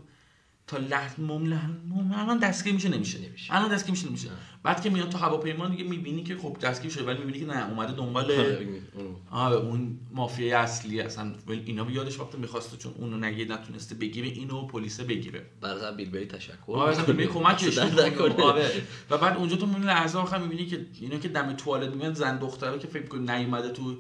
[0.71, 3.55] تا لحظه مم الان دستگیر میشه نمیشه نمیشه.
[3.55, 4.29] الان دستگیر میشه نمیشه.
[4.63, 7.71] بعد که میاد تو هواپیما دیگه می‌بینی که خب دستگیر شده ولی می‌بینی که نه
[7.71, 9.21] اومده دنبال اونو.
[9.31, 11.33] آره اون مافیای اصلی اصلا.
[11.49, 15.47] اینا به یادش وقتی می‌خواسته چون اونو نگه نتونسته بگیره اینو پلیس بگیره.
[15.61, 17.79] برای بیل بری تشکر آره اصلا کمکش.
[17.79, 18.71] آره.
[19.11, 22.39] و بعد اونجا تو می‌بینی لحظه آخر می‌بینی که اینا که دم توالت میان زن
[22.39, 23.97] دختره که فکر کنی نیومده تو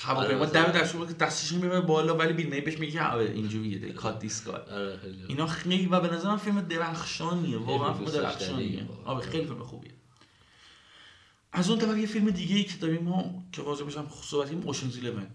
[0.00, 0.80] هواپیما آره، در مثلا.
[0.80, 5.00] دستش که دستش می‌بره بالا ولی بیل بهش میگه آره اینجوریه دی کات دیسکار آره
[5.28, 8.10] اینا خیلی و به نظرم فیلم درخشانیه واقعا فیلم.
[8.10, 8.86] درخشانیه.
[9.04, 9.92] آره خیلی فیلم خوبیه.
[11.52, 14.62] از اون طرف یه فیلم دیگه ای که داریم ما که واضح بشم صحبت کنیم
[14.66, 15.26] اوشنز 11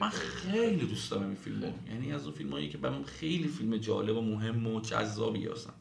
[0.00, 1.72] من خیلی دوست دارم این فیلمو.
[1.88, 5.72] یعنی از اون فیلمایی که برام خیلی فیلم جالب و مهم و جذابی هستن.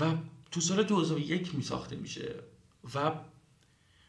[0.00, 0.14] و
[0.50, 2.34] تو سال 2001 می ساخته میشه.
[2.94, 3.12] و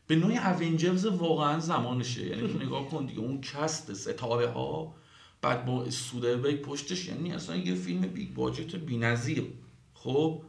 [0.08, 2.26] به نوعی اونجرز واقعا زمانشه.
[2.26, 4.96] یعنی تو نگاه کن دیگه اون کست ستاره ها
[5.42, 9.54] بعد با سودربرگ پشتش یعنی اصلا یه فیلم big budget بی‌نظیر.
[9.94, 10.42] خب؟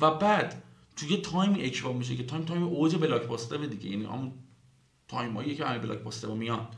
[0.00, 0.62] و بعد
[0.96, 3.90] تو یه time ی اکران میشه که time time اوج blockbuster دیگه.
[3.90, 4.32] یعنی همون
[5.08, 6.68] time هایی که همه blockbuster میان.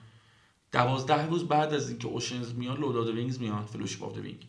[0.72, 4.46] دوازده روز بعد از اینکه Ocean's میاد Lord of Rings میاد Fellowship of Ring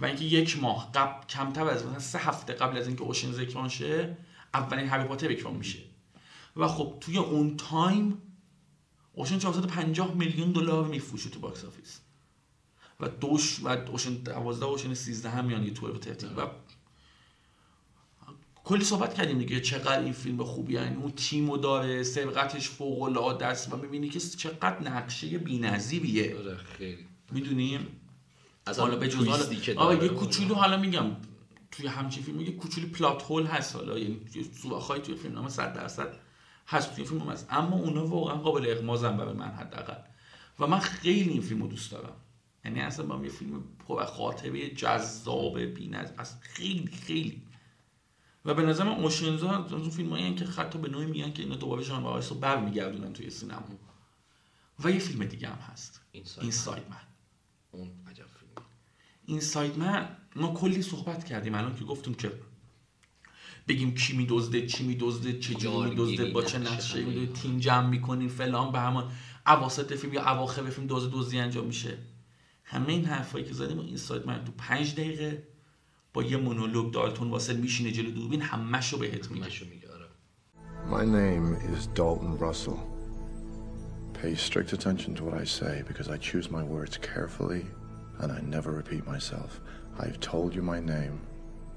[0.00, 3.68] و اینکه یک ماه قبل کمتر از مثلا سه هفته قبل از اینکه Ocean's اکران
[3.68, 4.16] شه
[4.54, 5.78] اولین هری پاتر اکران میشه.
[6.56, 8.22] و خب توی اون time
[9.12, 12.00] اوشن 450 میلیون دلار میفروشه تو باکس آفیس.
[13.00, 16.38] و دوش و اوشن 12 اوشن 13 هم یه تور ترتیب.
[16.38, 16.46] و
[18.64, 19.60] کلی صحبت کردیم دیگه.
[19.60, 23.72] چقدر این فیلم خوبی یعنی اون تیمو داره سرقتش فوق العاده است.
[23.72, 26.38] و می‌بینی که چقدر نقشه بی‌نظیریه.
[26.38, 27.06] آره خیلی.
[27.32, 27.86] می‌دونیم
[28.66, 30.02] اصلا حالا به جز حالا داره.
[30.04, 31.16] یه کوچولو حالا میگم.
[31.70, 33.98] توی همچین فیلم یه کوچولو پلات هول هست حالا.
[33.98, 35.34] یعنی یه سوراخ‌هایی توی فیلم.
[35.34, 36.23] نامه 100 درصد.
[36.66, 39.96] هست توی فیلم هست اما اونا واقعا قابل اغمازن برای من حداقل.
[40.58, 42.16] و من خیلی این فیلمو دوست دارم.
[42.64, 47.42] یعنی اصلا با یه فیلم پر خاطره جذاب بی‌نظیر از خیلی خیلی.
[48.44, 51.56] و به نظر من اوشنزا از اون فیلمایی که حتی به نوعی میگن که اینا
[51.56, 53.62] دوباره ژانر رو برمیگردونن توی سینما.
[54.84, 56.00] و یه فیلم دیگه هم هست.
[56.12, 56.96] اینساید من
[57.70, 58.66] اون عجب فیلم.
[59.26, 62.32] اینساید من ما کلی صحبت کردیم الان که گفتیم که
[63.68, 67.32] بگیم کی میدزده چی میدزده چه جوری میدزده با چه نقشه اینا.
[67.32, 69.10] تیم جمع می‌کنین فلان به همان
[69.46, 71.98] اواسط فیلم یا اواخر فیلم دزد دزدی انجام میشه
[72.64, 75.48] همه این حرفایی که زدیم اینساید من تو پنج دقیقه
[76.14, 79.46] با یه مونولوگ دالتون واسه میشینه جلو دوربین همشو بهت میگه
[79.92, 80.04] آره
[80.90, 82.78] My name is Dalton Russell.
[84.20, 87.64] Pay strict attention to what I say because I choose my words carefully
[88.20, 89.60] and I never repeat myself.
[89.98, 91.16] I've told you my name.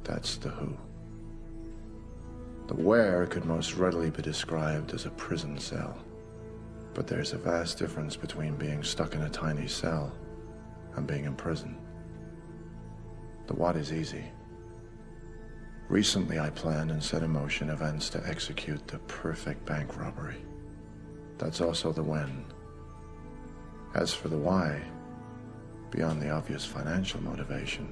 [0.04, 0.87] That's the who.
[2.68, 5.98] The where could most readily be described as a prison cell.
[6.94, 10.12] But there's a vast difference between being stuck in a tiny cell
[10.96, 11.78] and being in prison.
[13.48, 14.26] The what is easy.
[15.88, 20.44] Recently, I planned and set in motion events to execute the perfect bank robbery.
[21.38, 22.46] That's also the when.
[23.96, 24.82] As for the why,
[25.92, 27.88] beyond the obvious financial motivation,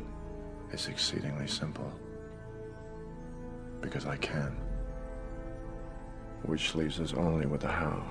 [0.71, 1.93] it's exceedingly simple.
[3.81, 4.64] because I can.
[6.47, 8.03] Which leaves us only with the how.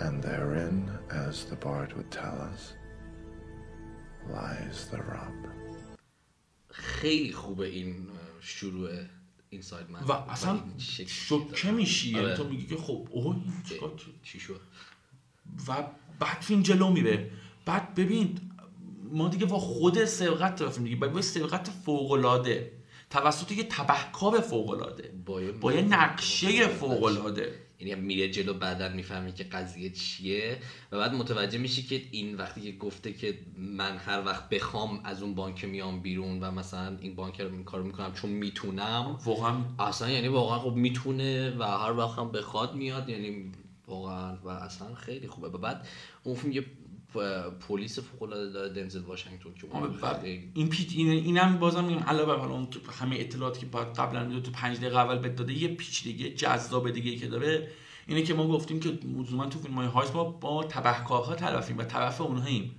[0.00, 2.74] And therein, as the bard would tell us,
[4.32, 5.38] lies the rub.
[6.68, 8.08] خیلی خوبه این
[8.40, 8.90] شروع
[9.50, 10.60] اینساید من و اصلا
[11.62, 11.70] داره.
[11.70, 12.36] میشی یعنی آره.
[12.36, 13.36] تو میگی که خب اوه؟
[14.22, 14.60] چی شد
[15.68, 15.72] و
[16.18, 17.30] بعد فیلم جلو میره
[17.64, 18.38] بعد ببین
[19.12, 22.72] ما دیگه با خود سبقت طرفیم دیگه با سبقت فوق العاده
[23.14, 28.54] توسط یه تبهکار فوق العاده با یه- با یه نقشه فوق العاده یعنی میره جلو
[28.54, 30.58] بعدا می‌فهمی که قضیه چیه
[30.92, 35.22] و بعد متوجه میشی که این وقتی که گفته که من هر وقت بخوام از
[35.22, 39.54] اون بانک میام بیرون و مثلا این بانک رو این کارو می‌کنم چون می‌تونم واقعا
[39.78, 43.52] اصلا یعنی واقعا خب می‌تونه و هر وقت هم بخواد میاد یعنی
[43.86, 45.48] واقعا و اصلا خیلی خوبه.
[45.48, 45.86] و بعد
[46.22, 46.64] اون فیلم یه
[47.68, 52.02] پلیس فوق العاده داره دنزل واشنگتن که اون خیلی این پیچ این اینم بازم میگم
[52.02, 52.68] علاوه بر اون
[53.00, 56.90] همه اطلاعاتی که باید قبلا می‌داد تو پنج دقیقه اول بهت داده یه پیچیدگی جذاب
[56.90, 57.68] دیگه که داره
[58.06, 61.84] اینه که ما گفتیم که لزوما تو فیلم های هایس ما با تبهکارها طرفیم و
[61.84, 62.74] طرف اونهاییم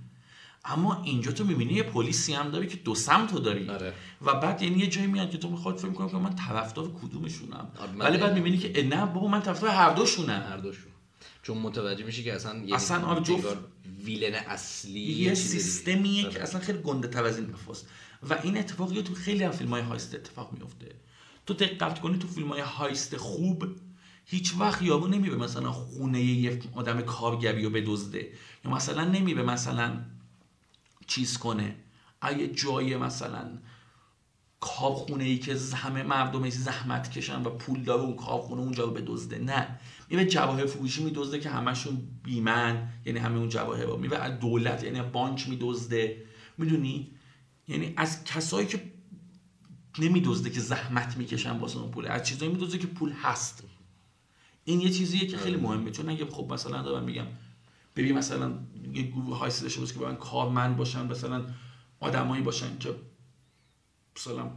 [0.64, 3.70] اما اینجا تو می‌بینی یه پلیسی هم داری که دو سمت رو داری.
[3.70, 3.92] آره.
[4.22, 7.68] و بعد یعنی یه جایی میاد که تو می‌خواد فکر کنم که من طرفدار کدومشونم.
[7.78, 10.46] آره، ولی بعد می‌بینی که نه بابا من طرفدار هر دوشونم.
[10.50, 10.92] هر دوشون.
[11.46, 13.56] چون متوجه میشی که اصلا یه اصلا آره، جفت-
[14.04, 15.34] ویلن اصلی یه.
[15.34, 16.28] سیستمیه.
[16.28, 17.54] که اصلا خیلی گنده تر از این
[18.30, 20.94] و این اتفاقی تو خیلی از فیلم های هایست اتفاق میفته.
[21.46, 23.66] تو دقت کنی تو فیلم های هایست خوب
[24.24, 28.28] هیچ وقت یارو نمیره مثلا خونه یه آدم کارگری رو بدزده.
[28.64, 30.00] یا مثلا نمیره مثلا
[31.06, 31.76] چیز کنه.
[32.20, 33.58] اگه جای مثلا
[34.60, 39.38] کارخونه ای که همه مردمش زحمت کشن و پول داره اون کارخونه اونجا رو بدزده.
[39.38, 39.78] نه.
[40.08, 44.84] میره جواهر فروشی میدزده که همشون بیمن یعنی همه اون جواهر رو میره از دولت
[44.84, 46.26] یعنی بانک میدزده.
[46.58, 47.10] می‌دونی؟
[47.68, 48.82] یعنی از کسایی که
[49.98, 53.62] نمیدزده که زحمت می‌کشن واسه اون پول از چیزایی میدزده که پول هست.
[54.64, 55.90] این یه چیزیه که خیلی مهمه.
[55.90, 57.26] چون اگه خب مثلا دارم میگم
[57.96, 58.52] ببین مثلا
[58.92, 61.44] یه گروه داشته باشه که برن کارمند باشن مثلا
[62.00, 62.94] آدمایی باشن که
[64.16, 64.50] مثلا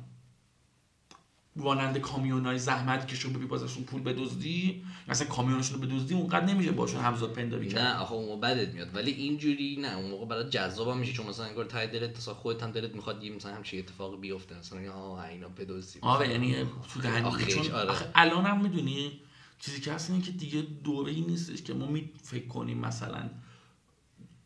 [1.60, 6.45] وانند کامیون های زحمت کشو ببی باز ازشون پول بدزدی مثلا کامیونشون رو بدزدی اونقدر
[6.45, 7.82] نمیشه باشون همزاد پنداری کرد.
[7.82, 8.95] نه آخه اون بدت میاد.
[8.95, 12.64] ولی اینجوری نه اون موقع برات جذاب میشه چون مثلا انگار ته دلت مثلا خودت
[12.64, 14.60] هم دلت می‌خواد یه مثلا همچین اتفاقی بیفته.
[14.60, 15.99] مثلا آها اینا بدزدی.
[16.01, 16.55] آره یعنی
[16.93, 17.89] تو آخیش، چون آره.
[17.89, 19.12] آخه الان هم می‌دونی
[19.60, 23.30] چیزی که هست اینه که دیگه دوره ای نیستش که ما می فکر کنیم مثلا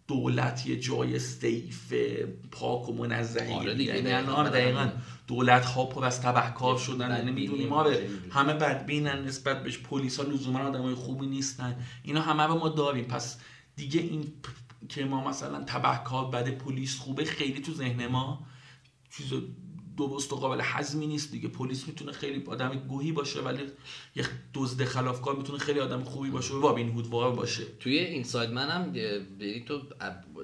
[0.08, 1.94] دولت یه جای سیف
[2.52, 4.44] پاک و منزهی آره دیگه، یعنی دقیقاً.
[4.44, 4.90] دقیقا.
[5.28, 10.26] دولت ها پر از تبهکار شدن یعنی می‌دونیم آره همه بدبینن نسبت بهش پلیس ها
[10.26, 11.76] لزوما آدمای خوبی نیستن.
[12.04, 13.06] اینا همه رو ما داریم.
[13.06, 13.38] پس
[13.76, 18.46] دیگه این پ- که ما مثلا تبهکار بد پلیس خوبه خیلی تو ذهن ما
[19.18, 19.34] چیز
[19.98, 21.32] درست و قابل هضمی نیست.
[21.32, 23.64] دیگه پلیس می‌تونه خیلی آدم گوهی باشه ولی
[24.16, 26.54] یه دزد خلافکار می‌تونه خیلی آدم خوبی باشه.
[26.54, 27.64] و رابین هود وار باشه.
[27.80, 29.82] توی اینساید من هم یعنی تو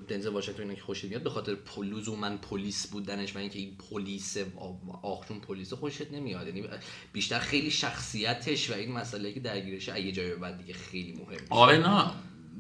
[0.08, 3.60] دنزل واشنگتن اینا که خوشت میاد به خاطر پلوز و من پلیس بودنش و اینکه
[3.60, 4.38] این پلیس
[5.02, 6.48] آخشون پلیس خوشت نمیاد.
[6.48, 6.68] یعنی
[7.14, 11.28] بیشتر خیلی شخصیتش و این مسئله که درگیرش یه جایی به بعد دیگه خیلی مهم
[11.30, 11.46] میشه.
[11.50, 12.12] آره نه.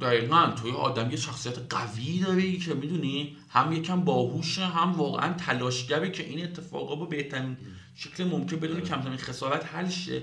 [0.01, 6.11] دقیقا توی آدم یه شخصیت قوی داری که می‌دونی هم یکم باهوشه هم واقعا تلاشگره
[6.11, 7.57] که این اتفاقا با بهترین
[7.95, 10.21] شکل ممکن بدون کمترین خسارت حل شه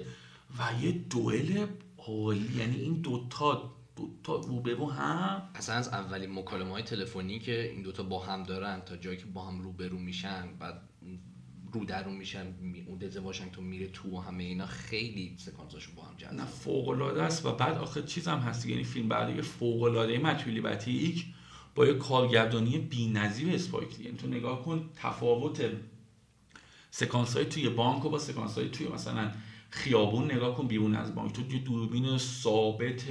[0.59, 1.67] و یه دوئل
[1.99, 2.59] عالی.
[2.59, 5.43] یعنی این دوتا دوتا رو به رو هم.
[5.55, 9.25] اصلا از اولین مکالمه های تلفنی که این دوتا با هم دارن تا جایی که
[9.25, 10.81] با هم روبرو میشن بعد
[11.73, 15.95] رو در رو میشن می- اون دنزل واشنگتن میره تو و همه اینا خیلی سکانساشون
[15.95, 19.09] با هم نه جذاب فوق العاده است و بعد آخه چیز هم هست یعنی فیلم
[19.09, 21.27] برداری فوق العاده متویلی بتیک
[21.75, 24.01] با یه کارگردانی بی‌نظیر اسپایک.
[24.01, 25.71] یعنی تو نگاه کن تفاوت
[26.91, 29.31] سکانس های توی بانک و با سکانس های توی مثلا
[29.71, 31.33] خیابون نگاه کن بیرون از بانک.
[31.33, 33.05] تو یه دوربین ثابت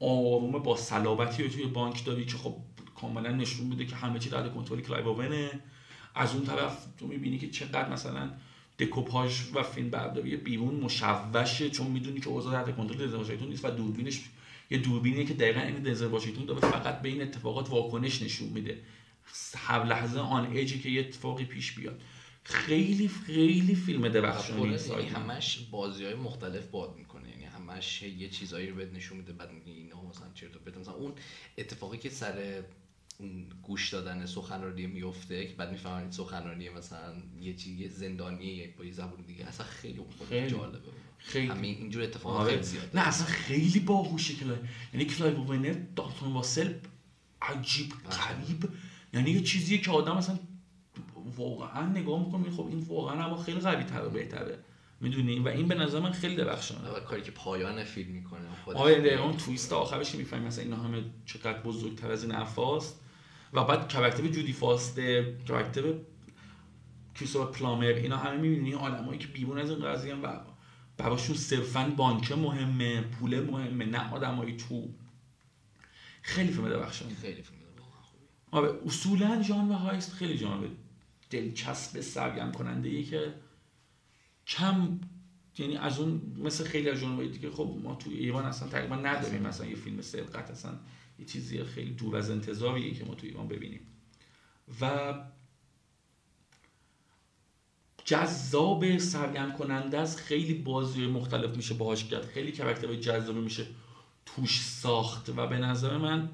[0.00, 2.56] آروم با صلابتی رو توی بانک داری که خب
[3.00, 5.14] کاملا نشون میده که همه چی تحت کنترل کلایو
[6.16, 8.30] از اون طرف تو می‌بینی که چقدر مثلا
[8.78, 13.70] دکوپاژ و فیلم برداری بیرون مشوشه چون می‌دونی که اوضاع تحت کنترل واشنگتن نیست و
[13.70, 14.20] دوربینش
[14.70, 18.78] یه دوربینیه که دقیقا این دنزل واشنگتن داره فقط به این اتفاقات واکنش نشون میده.
[19.56, 22.00] هر لحظه آن ایجی که یه اتفاقی پیش بیاد.
[22.42, 27.30] خیلی خیلی فیلم درخشانی یعنی سایه همش بازی های مختلف باد می‌کنه.
[27.30, 30.76] یعنی همش یه چیزایی رو بهت نشون میده بعد میگه اینا مثلا چرت و پرت.
[30.76, 31.12] مثلا اون
[31.58, 32.62] اتفاقی که سر
[33.62, 38.84] گوش دادن سخنرانی میفته که بعد می‌فهمن این سخنرانی مثلا یه چیز یه زندانیه با
[38.84, 39.46] یه زبون دیگه.
[39.46, 40.50] اصلا خیلی اون خیلی.
[40.50, 40.78] جالبه.
[41.18, 41.46] خیلی.
[41.46, 42.50] همین اینجور اتفاقات آره.
[42.50, 42.90] خیلی زیاده.
[42.94, 44.56] نه اصلا خیلی باهوشه کلای
[44.92, 46.74] یعنی کلایو اوئن دالتون راسل
[47.42, 48.68] عجیب غریب.
[49.12, 50.38] یعنی یه چیزیه که آدم اصلا
[51.36, 54.58] واقعا نگاه می‌کنه خب این واقعا اما خیلی قوی تر و بهتره.
[55.00, 56.88] می‌دونی؟ و این به نظر من خیلی درخشانه.
[56.88, 61.62] و کاری که پایان فیلم می‌کنه آره اون twist آخرش می‌فهمی مثلا اینا همه چقدر
[61.62, 63.00] بزرگتر از این حرفاست.
[63.56, 65.94] و بعد character جودی فاستر character
[67.14, 70.38] کریستوفر پلامر اینا همه می‌بینی آدمایی که بیرون از این قضیه و
[70.96, 74.88] براشون صرفا بانکه مهمه پول مهمه نه آدمایی تو.
[76.22, 77.60] خیلی فیلم درخشانه خیلی فیلم
[78.50, 80.68] آره اصولا ژانر هایست خیلی ژانر
[81.30, 83.34] دلچسب سرگرم کننده ای که
[84.46, 85.00] کم
[85.58, 89.42] یعنی از اون مثل خیلی از ژانرهای دیگه خب ما تو ایران اصلا تقریبا نداریم
[89.42, 90.72] مثلا یه فیلم سرقت اصلا
[91.18, 93.80] یه چیزی خیلی دور از انتظاریه که ما تو ایران ببینیم.
[94.80, 95.14] و
[98.04, 100.18] جذاب سرگرم کننده است.
[100.18, 102.24] خیلی بازی مختلف میشه باهاش کرد.
[102.24, 103.66] خیلی character های جذابی میشه
[104.26, 105.28] توش ساخت.
[105.28, 106.30] و به نظر من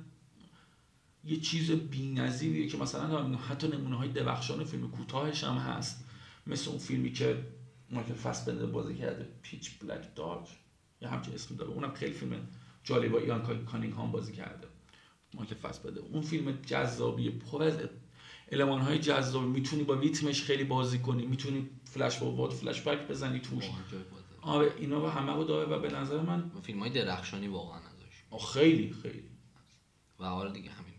[1.25, 4.13] یه چیز بی‌نظیریه که مثلا حتی نمونه های
[4.65, 6.05] فیلم کوتاهش هم هست.
[6.47, 7.47] مثل اون فیلمی که
[7.91, 10.49] مایکل فاسبندر بازی کرده Pitch Black Heist
[11.01, 11.71] یا همچین اسم داره.
[11.71, 12.49] اونم خیلی فیلم
[12.85, 14.69] جالب با لیام کانینگهام بازی کرده.
[15.35, 17.79] مایکل فاسبندر اون فیلم جذابیه پر از
[18.53, 19.47] المان های جذابی.
[19.47, 21.27] می‌تونی با ریتمش خیلی بازی کنی.
[21.27, 23.65] می‌تونی فلش فوروارد فلش بک بزنی توش.
[24.43, 28.25] آره اینا رو همه رو داره و به نظر من فیلم های درخشانی واقعا ازش.
[28.53, 29.29] خیلی خیلی.
[30.19, 30.92] و حالا دیگه همین.